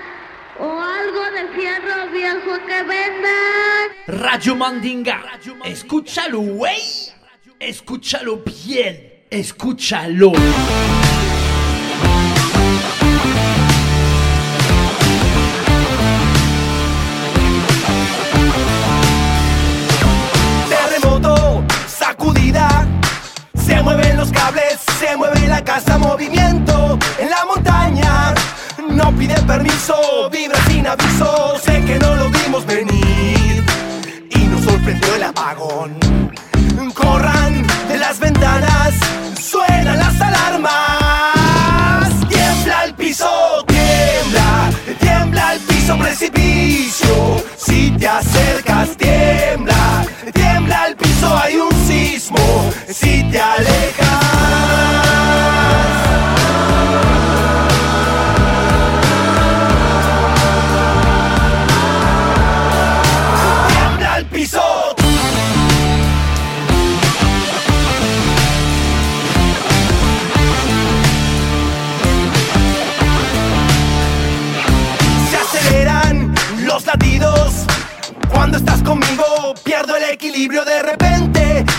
o 0.60 0.80
algo 0.80 1.32
de 1.32 1.48
fierro 1.56 2.12
viejo 2.12 2.58
que 2.66 2.84
vendan. 2.84 3.92
Radio 4.08 4.56
Mandinga. 4.56 5.24
Escúchalo, 5.64 6.40
güey. 6.40 6.82
Escúchalo 7.60 8.44
bien. 8.44 9.26
Escúchalo. 9.30 10.34
Avisos. 30.88 31.64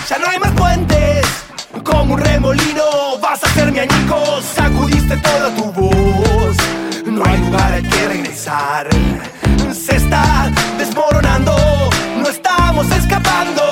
Ya 0.09 0.17
no 0.19 0.29
hay 0.29 0.39
más 0.39 0.51
puentes. 0.51 1.25
Como 1.83 2.13
un 2.13 2.21
remolino, 2.21 3.17
vas 3.21 3.43
a 3.43 3.49
ser 3.49 3.73
mi 3.73 3.79
añico. 3.79 4.41
Sacudiste 4.41 5.17
toda 5.17 5.53
tu 5.53 5.63
voz. 5.73 6.55
No 7.05 7.25
hay 7.25 7.37
lugar 7.39 7.73
al 7.73 7.89
que 7.89 8.07
regresar. 8.07 8.87
Se 9.73 9.97
está 9.97 10.49
desmoronando. 10.77 11.53
No 12.21 12.29
estamos 12.29 12.89
escapando. 12.91 13.63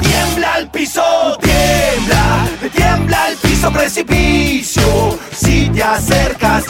Tiembla 0.00 0.58
el 0.58 0.68
piso, 0.68 1.38
tiembla, 1.40 2.46
tiembla 2.72 3.28
el 3.30 3.36
piso 3.38 3.72
precipicio. 3.72 5.18
Si 5.36 5.70
te 5.70 5.82
acercas, 5.82 6.66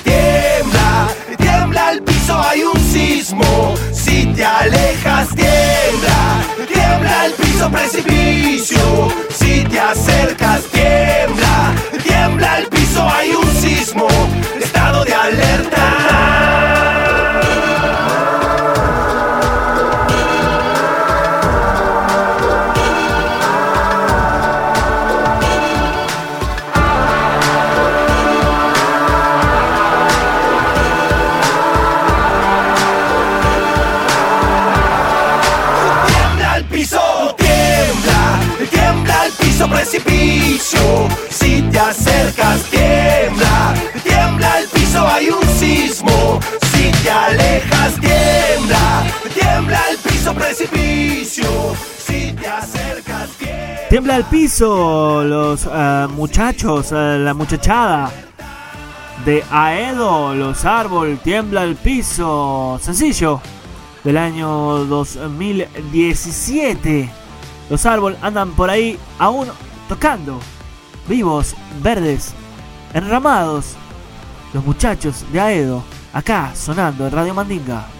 Si 7.86 9.62
te 9.64 9.78
acercas, 9.78 10.62
tiembla, 10.72 11.74
tiembla 12.02 12.58
el 12.60 12.66
piso, 12.68 13.06
hay 13.06 13.30
un 13.32 13.43
Tiembla 54.04 54.18
el 54.18 54.24
piso, 54.24 55.24
los 55.24 55.64
eh, 55.64 56.06
muchachos, 56.14 56.92
eh, 56.92 57.16
la 57.20 57.32
muchachada 57.32 58.12
de 59.24 59.42
Aedo, 59.50 60.34
los 60.34 60.66
árboles, 60.66 61.22
tiembla 61.22 61.64
el 61.64 61.74
piso. 61.74 62.78
Sencillo, 62.82 63.40
del 64.04 64.18
año 64.18 64.84
2017. 64.84 67.10
Los 67.70 67.86
árboles 67.86 68.18
andan 68.20 68.50
por 68.50 68.68
ahí 68.68 68.98
aún 69.18 69.48
tocando, 69.88 70.38
vivos, 71.08 71.54
verdes, 71.82 72.34
enramados. 72.92 73.74
Los 74.52 74.66
muchachos 74.66 75.24
de 75.32 75.40
Aedo, 75.40 75.82
acá 76.12 76.54
sonando 76.54 77.06
en 77.06 77.12
Radio 77.12 77.32
Mandinga. 77.32 77.93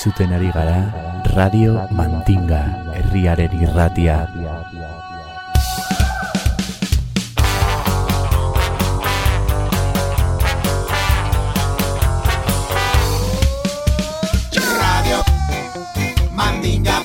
Entzuten 0.00 0.32
ari 0.32 0.48
gara 0.48 0.88
Radio 1.36 1.76
Mandinga 1.92 2.60
herriaren 2.96 3.52
irratia. 3.52 4.14
Radio 14.56 15.20
Mandinga. 16.32 17.04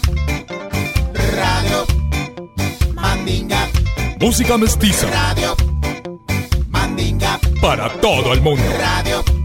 Radio 1.35 1.79
Mandinga. 2.95 3.67
Música 4.21 4.57
mestiza 4.57 5.07
Radio 5.11 5.51
Mandinga. 6.69 7.39
para 7.61 7.89
todo 7.99 8.31
el 8.31 8.39
mundo. 8.39 8.63
Radio 8.79 9.44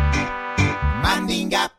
Mandinga. 1.01 1.71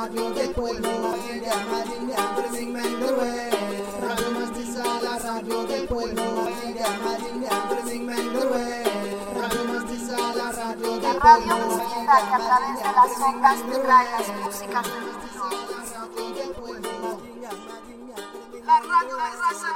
radio 0.00 0.30
del 0.32 0.50
pueblo, 0.54 0.88
Madinga, 1.02 1.56
Madinga, 1.70 2.34
Brising 2.36 2.72
Mangalway. 2.72 3.50
Radio 4.00 4.30
Mastizala. 4.30 5.10
Mestiza 11.10 12.16
que 12.28 12.34
a 12.34 12.38
través 12.38 12.78
de 12.78 12.84
las 12.84 13.20
ondas 13.20 13.58
te 13.68 13.78
trae 13.78 14.10
las 14.12 14.28
músicas 14.36 14.84
del. 14.84 15.10
La 18.64 18.78
radio 18.78 19.16
de 19.16 19.30
raza, 19.40 19.70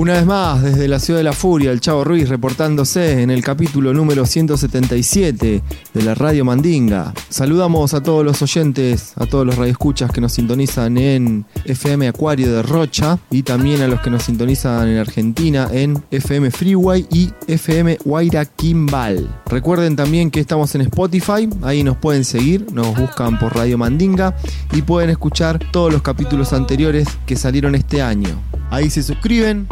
Una 0.00 0.14
vez 0.14 0.24
más, 0.24 0.62
desde 0.62 0.88
la 0.88 0.98
ciudad 0.98 1.20
de 1.20 1.24
la 1.24 1.34
furia, 1.34 1.70
el 1.72 1.82
Chavo 1.82 2.04
Ruiz 2.04 2.26
reportándose 2.26 3.20
en 3.20 3.30
el 3.30 3.44
capítulo 3.44 3.92
número 3.92 4.24
177 4.24 5.62
de 5.92 6.02
la 6.02 6.14
Radio 6.14 6.42
Mandinga. 6.42 7.12
Saludamos 7.28 7.92
a 7.92 8.02
todos 8.02 8.24
los 8.24 8.40
oyentes, 8.40 9.12
a 9.16 9.26
todos 9.26 9.44
los 9.44 9.56
radioescuchas 9.56 10.10
que 10.10 10.22
nos 10.22 10.32
sintonizan 10.32 10.96
en 10.96 11.44
FM 11.66 12.08
Acuario 12.08 12.50
de 12.50 12.62
Rocha 12.62 13.18
y 13.30 13.42
también 13.42 13.82
a 13.82 13.88
los 13.88 14.00
que 14.00 14.08
nos 14.08 14.22
sintonizan 14.22 14.88
en 14.88 14.96
Argentina 14.96 15.68
en 15.70 16.02
FM 16.10 16.50
Freeway 16.50 17.06
y 17.10 17.28
FM 17.46 17.98
Guaira 18.02 18.46
Kimbal. 18.46 19.42
Recuerden 19.50 19.96
también 19.96 20.30
que 20.30 20.40
estamos 20.40 20.74
en 20.76 20.80
Spotify, 20.80 21.46
ahí 21.60 21.84
nos 21.84 21.98
pueden 21.98 22.24
seguir, 22.24 22.72
nos 22.72 22.96
buscan 22.96 23.38
por 23.38 23.54
Radio 23.54 23.76
Mandinga 23.76 24.34
y 24.72 24.80
pueden 24.80 25.10
escuchar 25.10 25.58
todos 25.72 25.92
los 25.92 26.00
capítulos 26.00 26.54
anteriores 26.54 27.06
que 27.26 27.36
salieron 27.36 27.74
este 27.74 28.00
año. 28.00 28.30
Ahí 28.70 28.88
se 28.88 29.02
suscriben 29.02 29.66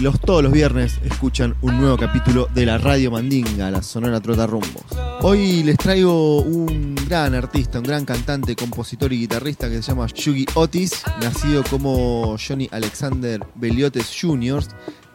los, 0.00 0.20
todos 0.20 0.42
los 0.42 0.52
viernes 0.52 1.00
escuchan 1.04 1.56
un 1.60 1.80
nuevo 1.80 1.96
capítulo 1.96 2.48
de 2.54 2.64
la 2.64 2.78
Radio 2.78 3.10
Mandinga, 3.10 3.70
la 3.70 3.82
Sonora 3.82 4.20
Trota 4.20 4.46
Rumbos. 4.46 4.84
Hoy 5.22 5.62
les 5.64 5.76
traigo 5.76 6.42
un 6.42 6.94
gran 7.08 7.34
artista, 7.34 7.78
un 7.78 7.84
gran 7.84 8.04
cantante, 8.04 8.54
compositor 8.54 9.12
y 9.12 9.18
guitarrista 9.18 9.68
que 9.68 9.82
se 9.82 9.90
llama 9.90 10.06
Yugi 10.06 10.46
Otis, 10.54 11.02
nacido 11.20 11.64
como 11.68 12.36
Johnny 12.38 12.68
Alexander 12.70 13.44
Beliotes 13.56 14.16
Jr., 14.20 14.62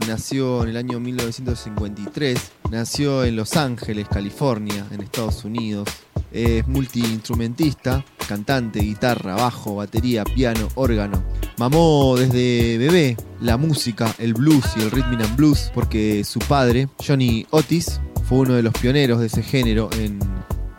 nació 0.08 0.64
en 0.64 0.70
el 0.70 0.78
año 0.78 1.00
1953, 1.00 2.52
nació 2.70 3.24
en 3.24 3.36
Los 3.36 3.56
Ángeles, 3.56 4.08
California, 4.10 4.86
en 4.92 5.02
Estados 5.02 5.46
Unidos. 5.46 5.88
Es 6.32 6.68
multiinstrumentista, 6.68 8.06
cantante, 8.28 8.80
guitarra, 8.80 9.36
bajo, 9.36 9.76
batería, 9.76 10.24
piano, 10.24 10.68
órgano. 10.76 11.24
Mamó 11.58 12.16
desde 12.18 12.78
bebé 12.78 13.18
la 13.42 13.58
música, 13.58 14.14
el 14.18 14.34
blues 14.34 14.66
y 14.78 14.82
el 14.82 14.92
rhythm 14.92 15.22
and 15.22 15.36
blues 15.36 15.72
porque 15.74 16.24
su 16.24 16.40
padre, 16.40 16.88
Johnny 17.06 17.46
Otis, 17.50 18.00
fue 18.28 18.40
uno 18.40 18.54
de 18.54 18.64
los 18.64 18.74
pioneros 18.74 19.20
de 19.20 19.28
ese 19.28 19.44
género 19.44 19.90
en 20.00 20.20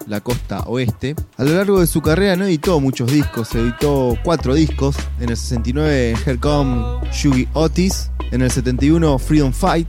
la 0.06 0.20
costa 0.20 0.60
oeste. 0.60 1.14
A 1.36 1.44
lo 1.44 1.54
largo 1.54 1.80
de 1.80 1.86
su 1.86 2.00
carrera 2.00 2.36
no 2.36 2.44
editó 2.44 2.80
muchos 2.80 3.10
discos, 3.10 3.54
editó 3.54 4.16
cuatro 4.24 4.54
discos. 4.54 4.96
En 5.20 5.30
el 5.30 5.36
69 5.36 6.16
Here 6.24 6.38
Come 6.38 7.00
Yugi 7.22 7.48
Otis, 7.52 8.10
en 8.30 8.42
el 8.42 8.50
71 8.50 9.18
Freedom 9.18 9.52
Fight, 9.52 9.88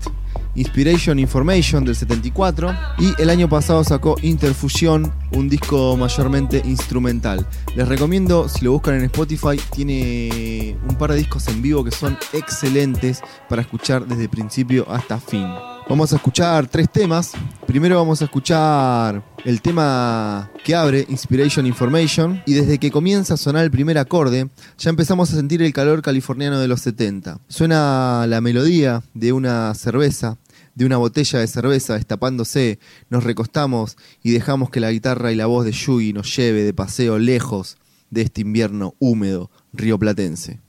Inspiration 0.55 1.19
Information 1.19 1.83
del 1.83 1.95
74 1.95 2.75
y 2.99 3.21
el 3.21 3.29
año 3.29 3.49
pasado 3.49 3.83
sacó 3.83 4.15
Interfusión, 4.21 5.11
un 5.31 5.49
disco 5.49 5.97
mayormente 5.97 6.61
instrumental. 6.65 7.45
Les 7.75 7.87
recomiendo, 7.87 8.47
si 8.47 8.63
lo 8.63 8.73
buscan 8.73 8.95
en 8.95 9.05
Spotify, 9.05 9.59
tiene 9.71 10.77
un 10.87 10.95
par 10.95 11.11
de 11.11 11.17
discos 11.17 11.47
en 11.47 11.61
vivo 11.61 11.83
que 11.83 11.91
son 11.91 12.17
excelentes 12.33 13.21
para 13.49 13.61
escuchar 13.61 14.05
desde 14.05 14.29
principio 14.29 14.85
hasta 14.89 15.19
fin. 15.19 15.47
Vamos 15.89 16.13
a 16.13 16.15
escuchar 16.15 16.67
tres 16.67 16.89
temas. 16.89 17.33
Primero 17.67 17.97
vamos 17.97 18.21
a 18.21 18.25
escuchar 18.25 19.21
el 19.43 19.61
tema 19.61 20.49
que 20.63 20.75
abre 20.75 21.05
Inspiration 21.09 21.65
Information 21.65 22.41
y 22.45 22.53
desde 22.53 22.77
que 22.77 22.89
comienza 22.89 23.33
a 23.33 23.37
sonar 23.37 23.65
el 23.65 23.71
primer 23.71 23.97
acorde 23.97 24.47
ya 24.77 24.89
empezamos 24.89 25.31
a 25.31 25.35
sentir 25.35 25.61
el 25.61 25.73
calor 25.73 26.01
californiano 26.01 26.59
de 26.59 26.67
los 26.67 26.81
70. 26.81 27.39
Suena 27.49 28.25
la 28.27 28.39
melodía 28.39 29.03
de 29.13 29.33
una 29.33 29.73
cerveza, 29.73 30.37
de 30.75 30.85
una 30.85 30.97
botella 30.97 31.39
de 31.39 31.47
cerveza 31.47 31.95
destapándose, 31.95 32.79
nos 33.09 33.23
recostamos 33.23 33.97
y 34.23 34.31
dejamos 34.31 34.69
que 34.69 34.79
la 34.79 34.91
guitarra 34.91 35.31
y 35.31 35.35
la 35.35 35.45
voz 35.45 35.65
de 35.65 35.71
Yugi 35.71 36.13
nos 36.13 36.35
lleve 36.35 36.63
de 36.63 36.73
paseo 36.73 37.19
lejos 37.19 37.77
de 38.09 38.21
este 38.21 38.41
invierno 38.41 38.95
húmedo 38.99 39.49
rioplatense. 39.73 40.59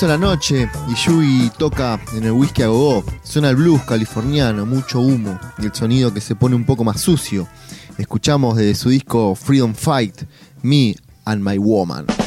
pasa 0.00 0.16
la 0.16 0.16
noche 0.16 0.66
y 0.88 0.94
Yui 0.94 1.50
toca 1.58 2.00
en 2.14 2.24
el 2.24 2.32
whisky 2.32 2.62
a 2.62 2.68
gogo. 2.68 3.04
Suena 3.22 3.50
el 3.50 3.56
blues 3.56 3.82
californiano, 3.82 4.64
mucho 4.64 4.98
humo 4.98 5.38
y 5.58 5.66
el 5.66 5.74
sonido 5.74 6.14
que 6.14 6.22
se 6.22 6.34
pone 6.34 6.56
un 6.56 6.64
poco 6.64 6.84
más 6.84 7.02
sucio. 7.02 7.46
Escuchamos 7.98 8.56
de 8.56 8.74
su 8.74 8.88
disco 8.88 9.34
Freedom 9.34 9.74
Fight, 9.74 10.22
Me 10.62 10.96
and 11.26 11.46
My 11.46 11.58
Woman. 11.58 12.19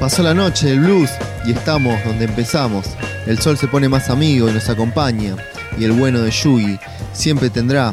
Pasó 0.00 0.22
la 0.22 0.32
noche 0.32 0.68
del 0.68 0.80
blues 0.80 1.10
y 1.44 1.50
estamos 1.50 2.02
donde 2.04 2.26
empezamos. 2.26 2.86
El 3.26 3.40
sol 3.40 3.58
se 3.58 3.66
pone 3.66 3.88
más 3.88 4.10
amigo 4.10 4.48
y 4.48 4.52
nos 4.52 4.68
acompaña. 4.68 5.36
Y 5.76 5.84
el 5.84 5.92
bueno 5.92 6.20
de 6.20 6.30
Yugi 6.30 6.78
siempre 7.12 7.50
tendrá, 7.50 7.92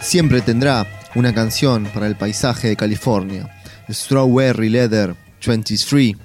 siempre 0.00 0.40
tendrá 0.40 0.84
una 1.14 1.32
canción 1.32 1.84
para 1.94 2.08
el 2.08 2.16
paisaje 2.16 2.68
de 2.68 2.76
California. 2.76 3.48
Strawberry 3.88 4.68
Leather 4.68 5.14
23, 5.46 6.16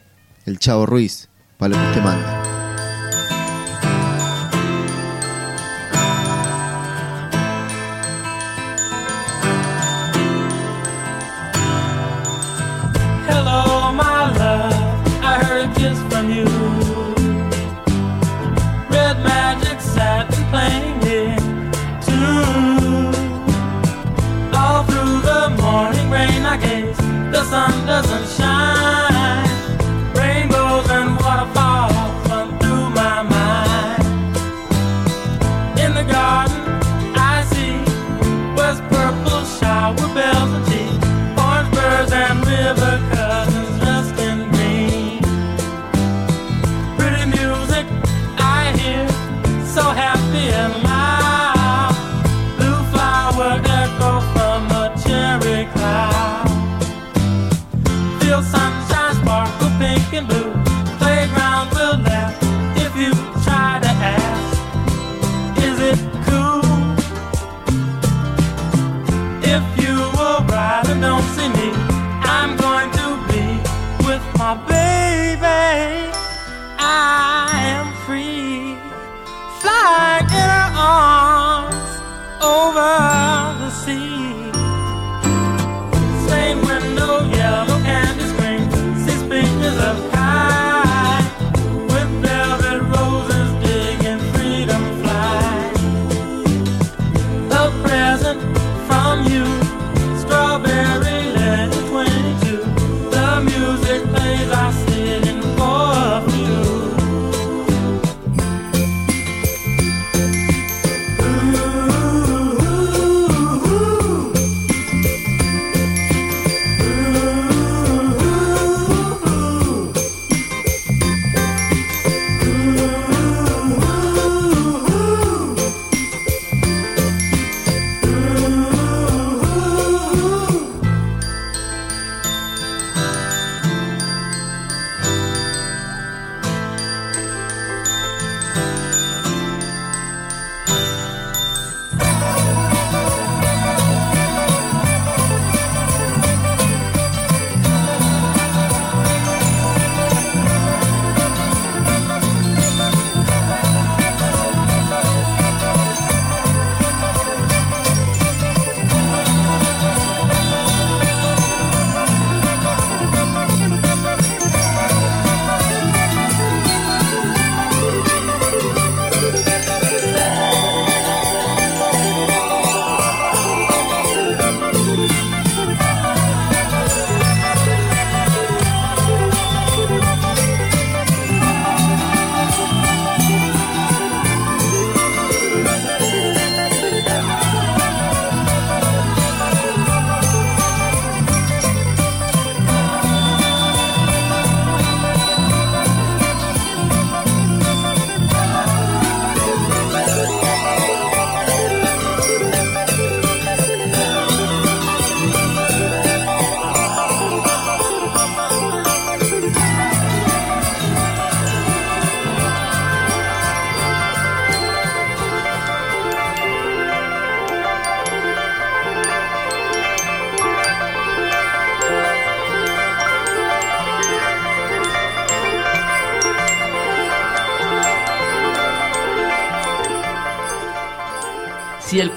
el 0.45 0.57
Chavo 0.57 0.87
Ruiz, 0.87 1.29
para 1.57 1.75
lo 1.77 1.93
que. 1.93 2.38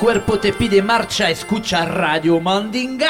Cuerpo 0.02 0.40
te 0.40 0.52
pide 0.52 0.82
marcha, 0.82 1.30
escucha 1.30 1.86
Radio 1.86 2.40
Mandinga. 2.40 3.06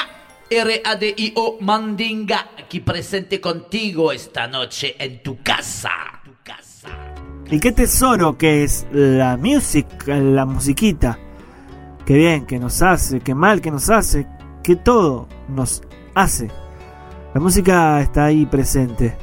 R-A-D-I-O 0.51 1.57
Mandinga, 1.63 2.51
aquí 2.63 2.81
presente 2.81 3.41
contigo 3.41 4.13
esta 4.13 4.47
noche 4.47 4.95
en 4.99 5.23
tu 5.23 5.43
casa. 5.43 5.89
Y 7.51 7.59
qué 7.61 7.73
tesoro 7.73 8.37
que 8.37 8.65
es 8.65 8.87
la 8.93 9.39
música, 9.39 10.17
la 10.17 10.45
musiquita. 10.45 11.19
Qué 12.05 12.13
bien 12.13 12.45
que 12.45 12.59
nos 12.59 12.83
hace, 12.83 13.21
qué 13.21 13.35
mal 13.35 13.63
que 13.63 13.71
nos 13.71 13.89
hace, 13.89 14.27
que 14.63 14.77
todo 14.77 15.29
nos 15.49 15.81
hace. 16.15 16.51
La 17.33 17.41
música 17.41 18.03
está 18.03 18.27
ahí 18.27 18.45
presente. 18.45 19.17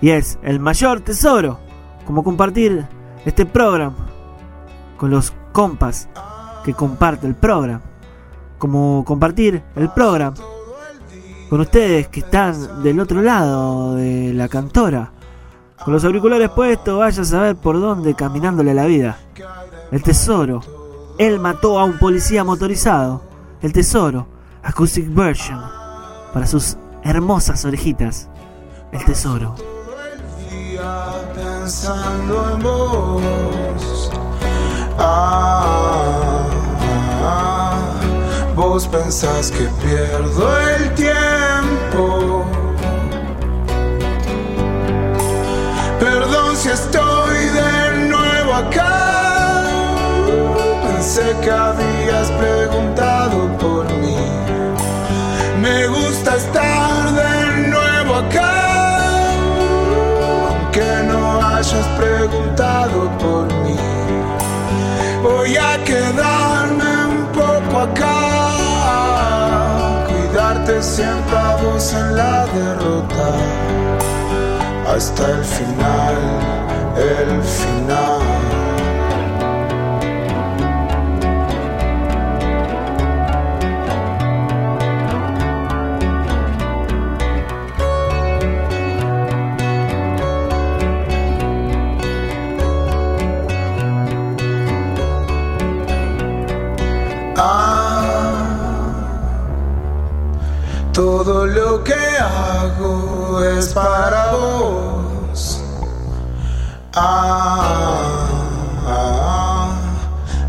Y 0.00 0.10
es 0.10 0.38
el 0.44 0.60
mayor 0.60 1.00
tesoro, 1.00 1.58
como 2.06 2.22
compartir 2.22 2.86
este 3.26 3.44
programa 3.44 4.08
con 4.96 5.10
los 5.10 5.32
compas 5.50 6.08
que 6.64 6.74
comparte 6.74 7.26
el 7.26 7.34
programa. 7.34 7.82
Como 8.58 9.04
compartir 9.04 9.62
el 9.74 9.88
programa 9.90 10.36
con 11.52 11.60
ustedes 11.60 12.08
que 12.08 12.20
están 12.20 12.82
del 12.82 12.98
otro 12.98 13.20
lado 13.20 13.96
de 13.96 14.32
la 14.32 14.48
cantora. 14.48 15.12
Con 15.84 15.92
los 15.92 16.02
auriculares 16.02 16.48
puestos, 16.48 16.98
vaya 16.98 17.20
a 17.20 17.26
saber 17.26 17.56
por 17.56 17.78
dónde 17.78 18.14
caminándole 18.14 18.72
la 18.72 18.86
vida. 18.86 19.18
El 19.90 20.02
tesoro. 20.02 20.62
Él 21.18 21.38
mató 21.40 21.78
a 21.78 21.84
un 21.84 21.98
policía 21.98 22.42
motorizado. 22.42 23.22
El 23.60 23.70
tesoro. 23.70 24.28
Acoustic 24.62 25.12
version. 25.12 25.60
Para 26.32 26.46
sus 26.46 26.78
hermosas 27.04 27.62
orejitas. 27.66 28.30
El 28.90 29.04
tesoro. 29.04 29.54
pensando 31.34 32.50
en 32.50 32.62
vos. 32.62 34.10
Ah, 34.98 36.31
vos 38.68 38.86
pensás 38.86 39.50
que 39.50 39.64
pierdo 39.84 40.46
el 40.68 40.94
tiempo. 40.94 42.44
Perdón 45.98 46.56
si 46.56 46.68
estoy 46.68 47.38
de 47.60 48.08
nuevo 48.08 48.54
acá. 48.54 49.64
Pensé 50.86 51.36
que 51.42 51.50
habías 51.50 52.30
preguntado 52.42 53.38
por 53.58 53.84
mí. 53.94 54.16
Me 55.60 55.88
gusta 55.88 56.01
100 70.82 71.22
pavos 71.30 71.92
en 71.92 72.16
la 72.16 72.44
derrota. 72.46 73.36
Hasta 74.92 75.30
el 75.30 75.44
final, 75.44 76.16
el 76.96 77.42
final. 77.42 78.11
Lo 101.72 101.82
que 101.82 101.94
hago 101.94 103.42
es 103.42 103.68
para 103.72 104.32
vos. 104.32 105.62
Ah, 106.94 108.12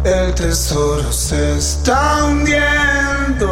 el 0.04 0.34
tesoro 0.36 1.10
se 1.14 1.58
está 1.60 2.26
hundiendo. 2.26 3.48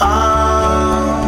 Ah, 0.00 1.22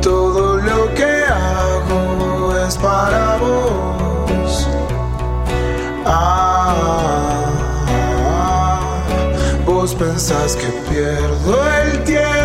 todo 0.00 0.56
lo 0.56 0.94
que 0.94 1.24
hago 1.26 2.56
es 2.56 2.74
para 2.78 3.36
vos. 3.36 4.66
Ah, 6.06 6.70
vos 9.66 9.94
pensás 9.94 10.56
que 10.56 10.79
pierdo 10.90 11.68
el 11.82 12.04
tiempo. 12.04 12.39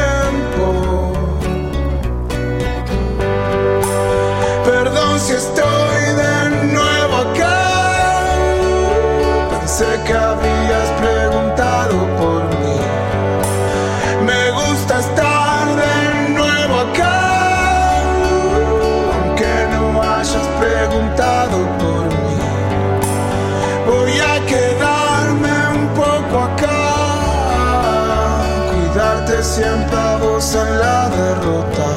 Cuidarte 29.56 29.76
siempre 29.76 29.98
a 29.98 30.18
vos 30.18 30.56
en 30.56 30.80
la 30.80 31.10
derrota. 31.10 31.90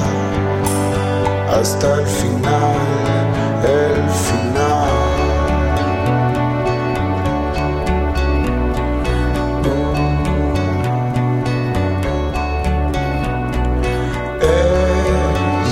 Hasta 1.59 1.95
el 1.95 2.07
final, 2.07 2.77
el 3.65 4.09
final. 4.27 4.89
Es 14.41 15.71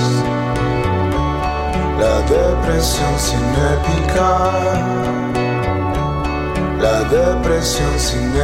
la 1.99 2.15
depresión 2.35 3.13
sin 3.17 3.47
épica. 3.75 4.29
La 6.81 6.97
depresión 7.03 7.99
sin 7.99 8.35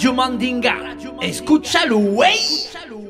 Radio 0.00 0.14
Mandinga. 0.14 0.96
Escúchalo, 1.20 1.98
güey. 1.98 2.38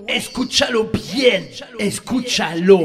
Escúchalo 0.09 0.91
bien. 1.14 1.49
Escúchalo. 1.78 2.84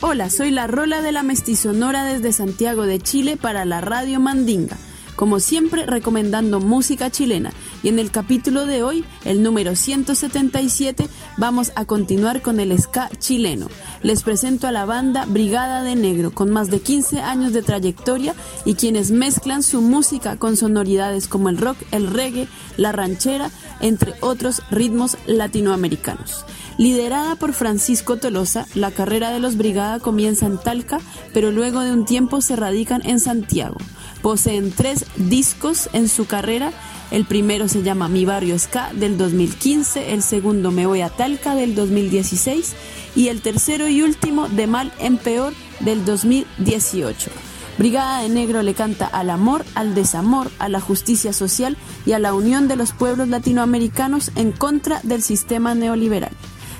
Hola, 0.00 0.30
soy 0.30 0.52
la 0.52 0.68
Rola 0.68 1.02
de 1.02 1.10
la 1.10 1.24
Mestizonora 1.24 2.04
desde 2.04 2.32
Santiago 2.32 2.86
de 2.86 3.00
Chile 3.00 3.36
para 3.36 3.64
la 3.64 3.80
Radio 3.80 4.20
Mandinga. 4.20 4.76
Como 5.16 5.40
siempre, 5.40 5.84
recomendando 5.84 6.60
música 6.60 7.10
chilena. 7.10 7.52
Y 7.82 7.88
en 7.88 7.98
el 7.98 8.12
capítulo 8.12 8.66
de 8.66 8.84
hoy, 8.84 9.04
el 9.24 9.42
número 9.42 9.74
177, 9.74 11.08
vamos 11.36 11.72
a 11.74 11.86
continuar 11.86 12.40
con 12.40 12.60
el 12.60 12.80
ska 12.80 13.10
chileno. 13.18 13.66
Les 14.04 14.22
presento 14.22 14.66
a 14.66 14.70
la 14.70 14.84
banda 14.84 15.24
Brigada 15.24 15.82
de 15.82 15.96
Negro, 15.96 16.30
con 16.30 16.50
más 16.50 16.68
de 16.68 16.80
15 16.80 17.22
años 17.22 17.54
de 17.54 17.62
trayectoria 17.62 18.34
y 18.66 18.74
quienes 18.74 19.10
mezclan 19.10 19.62
su 19.62 19.80
música 19.80 20.36
con 20.36 20.58
sonoridades 20.58 21.26
como 21.26 21.48
el 21.48 21.56
rock, 21.56 21.78
el 21.90 22.08
reggae, 22.08 22.46
la 22.76 22.92
ranchera, 22.92 23.50
entre 23.80 24.12
otros 24.20 24.60
ritmos 24.70 25.16
latinoamericanos. 25.24 26.44
Liderada 26.76 27.36
por 27.36 27.54
Francisco 27.54 28.18
Tolosa, 28.18 28.66
la 28.74 28.90
carrera 28.90 29.30
de 29.30 29.40
los 29.40 29.56
Brigada 29.56 30.00
comienza 30.00 30.44
en 30.44 30.58
Talca, 30.58 31.00
pero 31.32 31.50
luego 31.50 31.80
de 31.80 31.92
un 31.92 32.04
tiempo 32.04 32.42
se 32.42 32.56
radican 32.56 33.00
en 33.06 33.20
Santiago. 33.20 33.78
Poseen 34.24 34.72
tres 34.72 35.04
discos 35.16 35.90
en 35.92 36.08
su 36.08 36.26
carrera. 36.26 36.72
El 37.10 37.26
primero 37.26 37.68
se 37.68 37.82
llama 37.82 38.08
Mi 38.08 38.24
Barrio 38.24 38.58
Ska 38.58 38.90
del 38.94 39.18
2015, 39.18 40.14
el 40.14 40.22
segundo 40.22 40.70
Me 40.70 40.86
Voy 40.86 41.02
a 41.02 41.10
Talca 41.10 41.54
del 41.54 41.74
2016 41.74 42.72
y 43.14 43.28
el 43.28 43.42
tercero 43.42 43.86
y 43.86 44.00
último 44.00 44.48
De 44.48 44.66
Mal 44.66 44.94
en 44.98 45.18
Peor 45.18 45.52
del 45.80 46.06
2018. 46.06 47.30
Brigada 47.76 48.22
de 48.22 48.30
Negro 48.30 48.62
le 48.62 48.72
canta 48.72 49.04
al 49.04 49.28
amor, 49.28 49.62
al 49.74 49.94
desamor, 49.94 50.50
a 50.58 50.70
la 50.70 50.80
justicia 50.80 51.34
social 51.34 51.76
y 52.06 52.12
a 52.12 52.18
la 52.18 52.32
unión 52.32 52.66
de 52.66 52.76
los 52.76 52.92
pueblos 52.92 53.28
latinoamericanos 53.28 54.30
en 54.36 54.52
contra 54.52 55.00
del 55.02 55.22
sistema 55.22 55.74
neoliberal. 55.74 56.32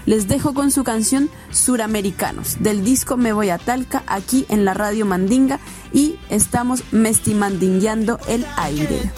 Les 0.07 0.29
dejo 0.29 0.55
con 0.55 0.71
su 0.71 0.85
canción 0.85 1.31
Suramericanos 1.51 2.57
del 2.61 2.85
disco 2.85 3.17
Me 3.17 3.33
Voy 3.33 3.51
a 3.51 3.59
Talca 3.59 4.03
aquí 4.07 4.45
en 4.49 4.65
la 4.65 4.75
radio 4.75 5.07
Mandinga 5.07 5.61
y 5.93 6.17
estamos 6.29 6.83
mestimandingueando 6.93 8.19
el 8.29 8.45
aire. 8.57 9.13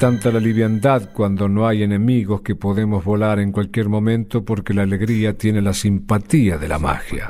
Tanta 0.00 0.32
la 0.32 0.40
liviandad 0.40 1.10
cuando 1.12 1.46
no 1.46 1.68
hay 1.68 1.82
enemigos 1.82 2.40
que 2.40 2.54
podemos 2.54 3.04
volar 3.04 3.38
en 3.38 3.52
cualquier 3.52 3.90
momento 3.90 4.46
porque 4.46 4.72
la 4.72 4.80
alegría 4.80 5.36
tiene 5.36 5.60
la 5.60 5.74
simpatía 5.74 6.56
de 6.56 6.68
la 6.68 6.78
magia. 6.78 7.28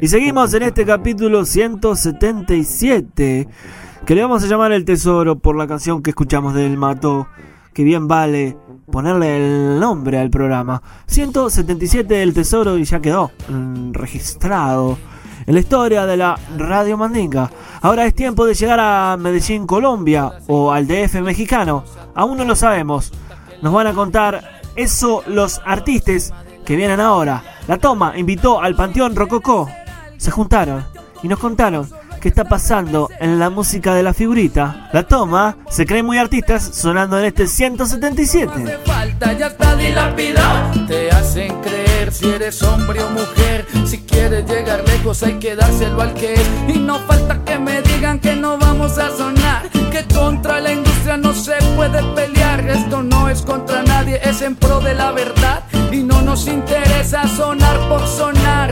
Y 0.00 0.06
seguimos 0.06 0.54
en 0.54 0.62
este 0.62 0.86
capítulo 0.86 1.44
177, 1.44 3.48
que 4.06 4.14
le 4.14 4.22
vamos 4.22 4.44
a 4.44 4.46
llamar 4.46 4.70
El 4.70 4.84
Tesoro 4.84 5.40
por 5.40 5.56
la 5.56 5.66
canción 5.66 6.04
que 6.04 6.10
escuchamos 6.10 6.54
del 6.54 6.76
Mato, 6.76 7.26
que 7.74 7.82
bien 7.82 8.06
vale 8.06 8.56
ponerle 8.88 9.74
el 9.74 9.80
nombre 9.80 10.20
al 10.20 10.30
programa. 10.30 10.80
177 11.06 12.14
del 12.14 12.32
Tesoro 12.32 12.78
y 12.78 12.84
ya 12.84 13.00
quedó 13.00 13.32
registrado 13.90 14.98
en 15.46 15.54
la 15.54 15.60
historia 15.60 16.06
de 16.06 16.16
la 16.16 16.38
Radio 16.56 16.96
Mandinga. 16.96 17.50
Ahora 17.80 18.06
es 18.06 18.14
tiempo 18.14 18.46
de 18.46 18.54
llegar 18.54 18.80
a 18.80 19.16
Medellín, 19.18 19.66
Colombia 19.66 20.32
o 20.46 20.72
al 20.72 20.86
DF 20.86 21.14
mexicano. 21.22 21.84
Aún 22.14 22.38
no 22.38 22.44
lo 22.44 22.56
sabemos. 22.56 23.12
Nos 23.60 23.72
van 23.72 23.86
a 23.86 23.92
contar 23.92 24.60
eso 24.76 25.22
los 25.26 25.60
artistas 25.64 26.32
que 26.64 26.76
vienen 26.76 27.00
ahora. 27.00 27.42
La 27.66 27.78
Toma 27.78 28.14
invitó 28.16 28.60
al 28.60 28.74
Panteón 28.74 29.16
Rococó. 29.16 29.68
Se 30.16 30.30
juntaron 30.30 30.84
y 31.22 31.28
nos 31.28 31.38
contaron 31.38 31.88
qué 32.20 32.28
está 32.28 32.44
pasando 32.44 33.08
en 33.18 33.38
la 33.38 33.50
música 33.50 33.94
de 33.94 34.02
la 34.02 34.14
figurita. 34.14 34.88
La 34.92 35.02
Toma 35.02 35.56
se 35.68 35.86
creen 35.86 36.06
muy 36.06 36.18
artistas 36.18 36.62
sonando 36.62 37.18
en 37.18 37.24
este 37.26 37.46
177. 37.46 38.78
falta, 38.84 39.32
ya 39.32 39.48
está. 39.48 39.72
Te 40.86 41.10
hacen 41.10 41.60
creer 41.60 41.81
si 42.12 42.28
eres 42.28 42.62
hombre 42.62 43.02
o 43.02 43.10
mujer. 43.10 43.66
Si 43.86 43.98
quieres 43.98 44.48
llegar 44.48 44.84
lejos 44.86 45.22
hay 45.22 45.34
que 45.34 45.56
dárselo 45.56 46.02
al 46.02 46.14
que 46.14 46.34
es. 46.34 46.46
Y 46.68 46.78
no 46.78 46.98
falta 47.00 47.42
que 47.44 47.58
me 47.58 47.82
digan 47.82 48.18
que 48.18 48.36
no 48.36 48.58
vamos 48.58 48.98
a 48.98 49.10
sonar. 49.16 49.68
Que 49.90 50.04
contra 50.14 50.60
la 50.60 50.72
industria 50.72 51.16
no 51.16 51.34
se 51.34 51.54
puede 51.76 52.02
pelear. 52.14 52.60
Esto 52.68 53.02
no 53.02 53.28
es 53.28 53.42
contra 53.42 53.82
nadie, 53.82 54.20
es 54.22 54.42
en 54.42 54.56
pro 54.56 54.80
de 54.80 54.94
la 54.94 55.12
verdad. 55.12 55.64
Y 55.90 55.98
no 55.98 56.22
nos 56.22 56.46
interesa 56.46 57.26
sonar 57.28 57.78
por 57.88 58.06
sonar. 58.06 58.70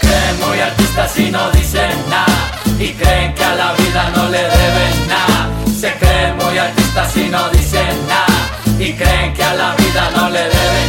Creen 0.00 0.40
muy 0.48 0.58
artistas 0.58 1.18
y 1.18 1.30
no 1.30 1.50
dicen 1.52 1.90
nada 2.10 2.60
Y 2.78 2.92
creen 2.92 3.34
que 3.34 3.44
a 3.44 3.54
la 3.54 3.72
vida 3.74 4.10
no 4.14 4.28
le 4.28 4.38
deben 4.38 5.08
nada 5.08 5.53
Se 5.84 5.92
creen 5.96 6.34
muy 6.38 6.56
artistas 6.56 7.14
y 7.14 7.28
no 7.28 7.50
dicen 7.50 8.06
nada 8.08 8.58
Y 8.78 8.94
creen 8.94 9.34
que 9.34 9.44
a 9.44 9.54
la 9.54 9.74
vida 9.76 10.10
no 10.16 10.30
le 10.30 10.40
deben. 10.40 10.88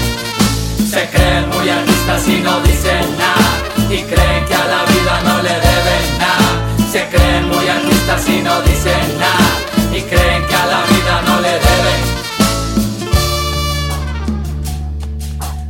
Se 0.89 1.09
creen 1.09 1.49
muy 1.49 1.67
artistas 1.67 2.25
y 2.29 2.37
no 2.37 2.61
dicen 2.61 3.17
nada 3.17 3.57
Y 3.89 4.03
creen 4.03 4.45
que 4.45 4.55
a 4.55 4.65
la 4.65 4.85
vida 4.85 5.21
no 5.25 5.41
le 5.41 5.49
deben 5.49 6.17
nada. 6.17 6.49
Se 6.93 7.09
creen 7.09 7.49
muy 7.49 7.67
artistas 7.67 8.29
y 8.29 8.41
no 8.41 8.61
dicen 8.61 9.19
nada 9.19 9.49
Y 9.93 10.01
creen 10.01 10.47
que 10.47 10.55
a 10.55 10.65
la 10.65 10.85
vida 10.85 11.21
no 11.27 11.41
le 11.41 11.51
deben. 11.51 12.01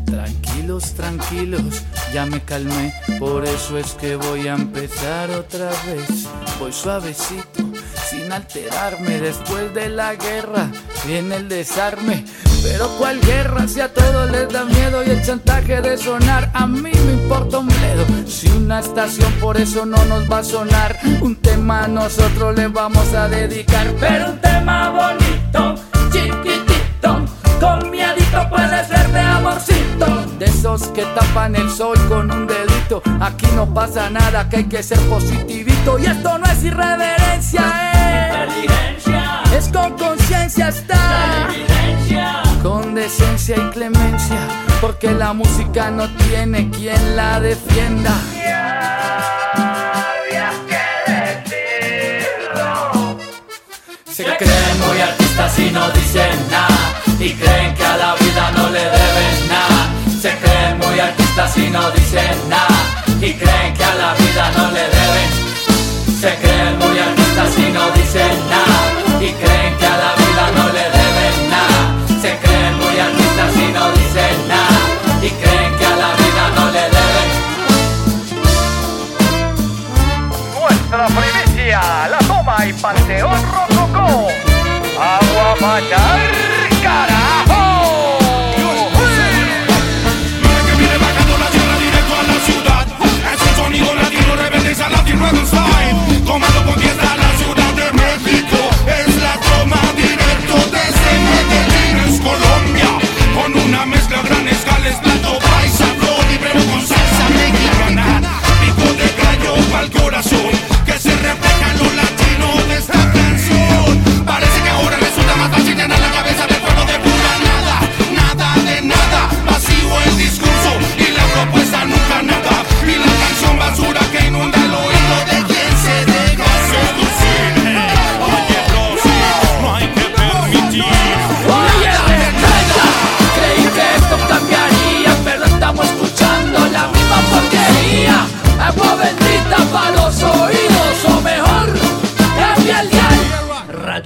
Tranquilos, 0.05 0.93
tranquilos, 0.93 1.81
ya 2.13 2.27
me 2.27 2.41
calmé, 2.43 2.93
por 3.17 3.43
eso 3.43 3.79
es 3.79 3.93
que 3.93 4.17
voy 4.17 4.47
a 4.47 4.53
empezar 4.53 5.31
otra 5.31 5.69
vez. 5.87 6.27
Voy 6.59 6.71
suavecito, 6.71 7.63
sin 8.09 8.31
alterarme, 8.31 9.19
después 9.19 9.73
de 9.73 9.89
la 9.89 10.15
guerra 10.15 10.69
viene 11.05 11.37
el 11.37 11.49
desarme. 11.49 12.25
Pero 12.63 12.87
cuál 12.97 13.19
guerra 13.21 13.67
si 13.67 13.79
a 13.79 13.93
todos 13.93 14.29
les 14.31 14.51
da 14.51 14.65
miedo 14.65 15.03
y 15.03 15.09
el 15.09 15.23
chantaje 15.23 15.81
de 15.81 15.97
sonar 15.97 16.49
a 16.53 16.65
mí 16.65 16.81
me 16.81 17.13
importa 17.13 17.59
un 17.59 17.67
bledo. 17.67 18.05
Si 18.27 18.47
una 18.49 18.79
estación 18.79 19.31
por 19.33 19.57
eso 19.57 19.85
no 19.85 20.03
nos 20.05 20.31
va 20.31 20.39
a 20.39 20.43
sonar, 20.43 20.97
un 21.21 21.35
tema 21.35 21.87
nosotros 21.87 22.55
le 22.55 22.67
vamos 22.67 23.13
a 23.13 23.27
dedicar, 23.27 23.87
pero 23.99 24.31
un 24.31 24.41
tema 24.41 24.89
bonito, 24.89 25.75
chiquitito, 26.11 27.25
con 27.59 27.91
puede 28.49 28.85
ser 28.85 28.94
de 30.39 30.45
esos 30.45 30.87
que 30.89 31.03
tapan 31.03 31.55
el 31.55 31.69
sol 31.69 31.97
con 32.07 32.31
un 32.31 32.47
dedito. 32.47 33.01
Aquí 33.21 33.47
no 33.55 33.73
pasa 33.73 34.09
nada, 34.09 34.49
que 34.49 34.57
hay 34.57 34.63
que 34.65 34.83
ser 34.83 34.99
positivito. 35.09 35.97
Y 35.99 36.05
esto 36.05 36.37
no 36.37 36.45
es 36.45 36.63
irreverencia, 36.63 37.61
eh. 37.93 38.05
Es 39.57 39.69
con 39.69 39.97
conciencia 39.97 40.69
está. 40.69 41.47
Con 42.61 42.95
decencia 42.95 43.55
y 43.55 43.69
clemencia. 43.71 44.39
Porque 44.81 45.11
la 45.11 45.33
música 45.33 45.89
no 45.91 46.09
tiene 46.17 46.69
quien 46.69 47.15
la 47.15 47.39
defienda. 47.39 48.11
Se 54.05 54.23
creen 54.23 54.79
muy 54.87 55.01
artistas 55.01 55.59
y 55.59 55.71
no 55.71 55.89
dicen 55.89 56.49
nada 56.49 57.01
Y 57.19 57.33
creen 57.33 57.75
que 57.75 57.83
a 57.83 57.97
la 57.97 58.15
vida 58.15 58.51
no 58.51 58.69
le 58.69 58.79
deben 58.79 59.47
nada. 59.49 59.74
Se 60.95 61.01
creen 61.01 61.11
muy 61.11 61.11
artistas 61.11 61.57
y 61.57 61.69
no 61.69 61.91
dicen 61.91 62.49
nada. 62.49 62.79
Y 63.19 63.33
creen 63.33 63.73
que 63.75 63.83
a 63.83 63.95
la 63.95 64.13
vida 64.13 64.51
no 64.55 64.71
le 64.71 64.79
deben. 64.79 65.29
Se 66.21 66.35
creen 66.37 66.79
muy 66.79 66.97
artistas 66.97 67.57
y 67.57 67.71
no 67.73 67.91
dicen 67.91 68.49
nada. 68.49 68.77
Y 69.19 69.33
creen 69.33 69.77
que 69.77 69.85
a 69.85 69.97
la 69.97 70.15
vida 70.15 70.51
no 70.55 70.65
le 70.71 70.83
deben 70.97 71.49
nada. 71.49 71.79
Se 72.21 72.37
creen 72.37 72.77
muy 72.77 72.97
artistas 72.97 73.55
y 73.57 73.71
no 73.73 73.91
dicen 73.91 74.47
nada. 74.47 74.79
Y 75.21 75.29
creen 75.31 75.75
que 75.77 75.85
a 75.85 75.95
la 75.97 76.15
vida 76.15 76.49
no 76.55 76.65
le 76.71 76.83
deben. 76.95 77.29
Nuestra 80.61 81.07
primicia, 81.07 81.81
la 82.09 82.19
toma 82.19 82.65
y 82.65 82.73
panteón 82.73 83.41
rococó. 83.51 84.29
Agua 84.97 85.55
matar, 85.59 86.19
Come 96.35 96.43
on. 96.43 96.64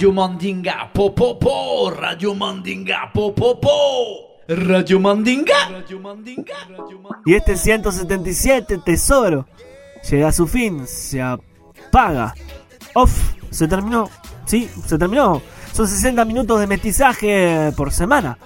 Radio 0.09 0.21
Mandinga, 0.25 0.89
po 0.91 1.13
po 1.13 1.37
po, 1.37 1.91
Radio 1.91 2.33
Mandinga, 2.33 3.11
po 3.13 3.31
po 3.31 3.59
po, 3.59 4.41
Radio 4.47 4.99
Mandinga. 4.99 5.83
Y 7.27 7.35
este 7.35 7.55
177 7.55 8.79
tesoro 8.79 9.45
llega 10.09 10.29
a 10.29 10.31
su 10.31 10.47
fin, 10.47 10.87
se 10.87 11.21
apaga. 11.21 12.33
Off, 12.95 13.35
se 13.51 13.67
terminó. 13.67 14.09
Sí, 14.45 14.67
se 14.87 14.97
terminó. 14.97 15.43
Son 15.73 15.87
60 15.87 16.25
minutos 16.25 16.59
de 16.59 16.65
mestizaje 16.65 17.71
por 17.77 17.91
semana. 17.91 18.39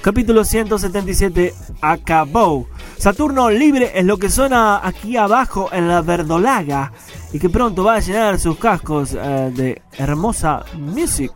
Capítulo 0.00 0.46
177 0.46 1.52
acabó. 1.82 2.66
Saturno 3.02 3.50
libre 3.50 3.90
es 3.96 4.04
lo 4.04 4.16
que 4.16 4.30
suena 4.30 4.80
aquí 4.86 5.16
abajo 5.16 5.68
en 5.72 5.88
la 5.88 6.02
verdolaga 6.02 6.92
y 7.32 7.40
que 7.40 7.50
pronto 7.50 7.82
va 7.82 7.96
a 7.96 7.98
llenar 7.98 8.38
sus 8.38 8.56
cascos 8.58 9.16
eh, 9.20 9.50
de 9.52 9.82
hermosa 9.98 10.64
music. 10.76 11.32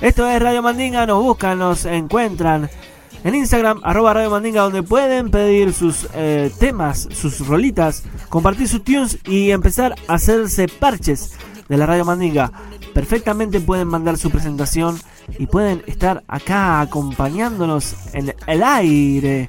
Esto 0.00 0.26
es 0.26 0.42
Radio 0.42 0.62
Mandinga, 0.62 1.06
nos 1.06 1.22
buscan, 1.22 1.60
nos 1.60 1.84
encuentran 1.84 2.68
en 3.22 3.34
Instagram, 3.36 3.80
arroba 3.84 4.14
Radio 4.14 4.30
Mandinga, 4.30 4.62
donde 4.62 4.82
pueden 4.82 5.30
pedir 5.30 5.72
sus 5.72 6.08
eh, 6.12 6.50
temas, 6.58 7.06
sus 7.12 7.46
rolitas, 7.46 8.02
compartir 8.28 8.66
sus 8.66 8.82
tunes 8.82 9.16
y 9.26 9.52
empezar 9.52 9.94
a 10.08 10.14
hacerse 10.14 10.66
parches 10.66 11.34
de 11.68 11.76
la 11.76 11.86
Radio 11.86 12.04
Mandinga. 12.04 12.50
Perfectamente 12.92 13.60
pueden 13.60 13.86
mandar 13.86 14.18
su 14.18 14.28
presentación 14.28 14.98
y 15.38 15.46
pueden 15.46 15.84
estar 15.86 16.24
acá 16.26 16.80
acompañándonos 16.80 17.94
en 18.12 18.34
el 18.48 18.62
aire, 18.64 19.48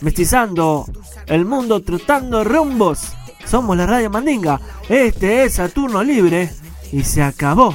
mestizando 0.00 0.86
el 1.26 1.44
mundo, 1.44 1.82
trotando 1.82 2.44
rumbos. 2.44 3.12
Somos 3.46 3.76
la 3.76 3.86
Radio 3.86 4.10
Mandinga, 4.10 4.60
este 4.88 5.44
es 5.44 5.54
Saturno 5.54 6.02
Libre 6.02 6.52
y 6.92 7.02
se 7.02 7.22
acabó. 7.22 7.74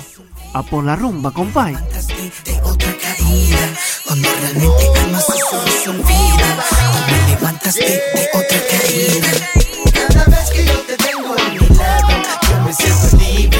A 0.53 0.61
por 0.61 0.83
la 0.83 0.95
rumba, 0.95 1.31
compay. 1.31 1.75
Cuando 4.05 4.29
realmente 4.41 4.99
amas 4.99 5.27
eso 5.29 5.63
se 5.83 5.89
olvida 5.89 6.65
Cuando 6.91 7.27
levantas 7.27 7.73
de, 7.73 8.01
otra 8.33 8.57
caída 8.69 9.27
Cada 9.91 10.25
vez 10.25 10.49
que 10.51 10.65
yo 10.65 10.79
te 10.81 10.97
tengo 10.97 11.33
a 11.33 11.49
mi 11.49 11.75
lado 11.75 12.09
Yo 12.47 12.61
me 12.63 12.73
siento 12.73 13.17
libre 13.17 13.52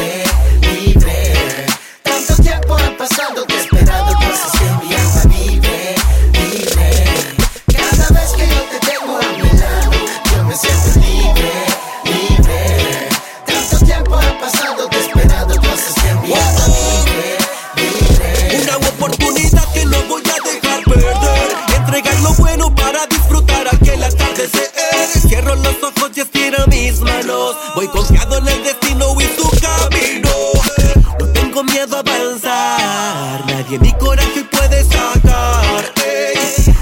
Cierro 25.54 25.56
los 25.56 25.84
ojos 25.84 26.12
y 26.16 26.22
estiro 26.22 26.66
mis 26.68 27.00
manos. 27.00 27.56
Voy 27.76 27.88
confiado 27.88 28.38
en 28.38 28.48
el 28.48 28.64
destino 28.64 29.16
y 29.20 29.26
su 29.40 29.50
camino. 29.62 30.30
No 31.20 31.28
tengo 31.28 31.64
miedo 31.64 31.98
a 31.98 32.00
avanzar. 32.00 33.46
Nadie 33.48 33.80
mi 33.80 33.94
coraje 33.94 34.44
puede 34.52 34.84
sacar. 34.84 35.94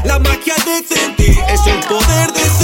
La 0.05 0.19
magia 0.19 0.55
de 0.65 0.83
sentir 0.87 1.37
es 1.49 1.67
el 1.67 1.79
poder 1.87 2.31
decir: 2.33 2.60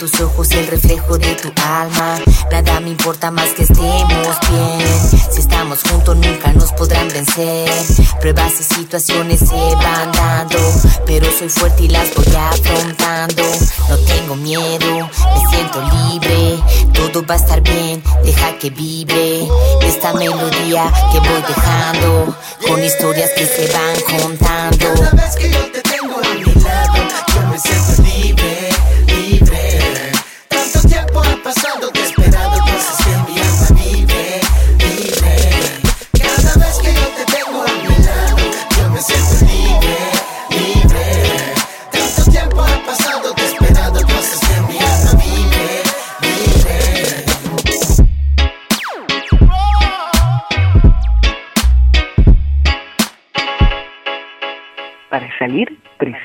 tus 0.00 0.18
ojos 0.22 0.50
el 0.52 0.66
reflejo 0.66 1.18
de 1.18 1.34
tu 1.34 1.52
alma. 1.62 2.18
Nada 2.50 2.80
me 2.80 2.88
importa 2.88 3.30
más 3.30 3.50
que 3.50 3.64
estemos 3.64 4.38
bien. 4.50 4.80
Si 5.30 5.40
estamos 5.40 5.82
juntos, 5.82 6.16
nunca 6.16 6.54
nos 6.54 6.72
podrán 6.72 7.08
vencer. 7.08 7.68
Pruebas 8.18 8.54
y 8.60 8.62
situaciones 8.62 9.40
se 9.40 9.74
van 9.76 10.10
dando. 10.12 10.58
Pero 11.04 11.26
soy 11.38 11.50
fuerte 11.50 11.82
y 11.82 11.88
las 11.88 12.14
voy 12.14 12.34
afrontando. 12.34 13.42
No 13.90 13.98
tengo 13.98 14.36
miedo, 14.36 15.10
me 15.34 15.50
siento 15.50 15.82
libre. 15.82 16.58
Todo 16.94 17.22
va 17.26 17.34
a 17.34 17.38
estar 17.38 17.60
bien, 17.60 18.02
deja 18.24 18.56
que 18.58 18.70
vibre. 18.70 19.46
Esta 19.82 20.14
melodía 20.14 20.90
que 21.12 21.18
voy 21.18 21.42
dejando. 21.46 22.34
Con 22.66 22.82
historias 22.82 23.30
que 23.36 23.44
se 23.44 23.70
van 23.70 24.22
contando. 24.22 24.94
Cada 24.94 25.10
vez 25.10 25.36
que 25.36 25.50
yo 25.50 25.72
te 25.72 25.89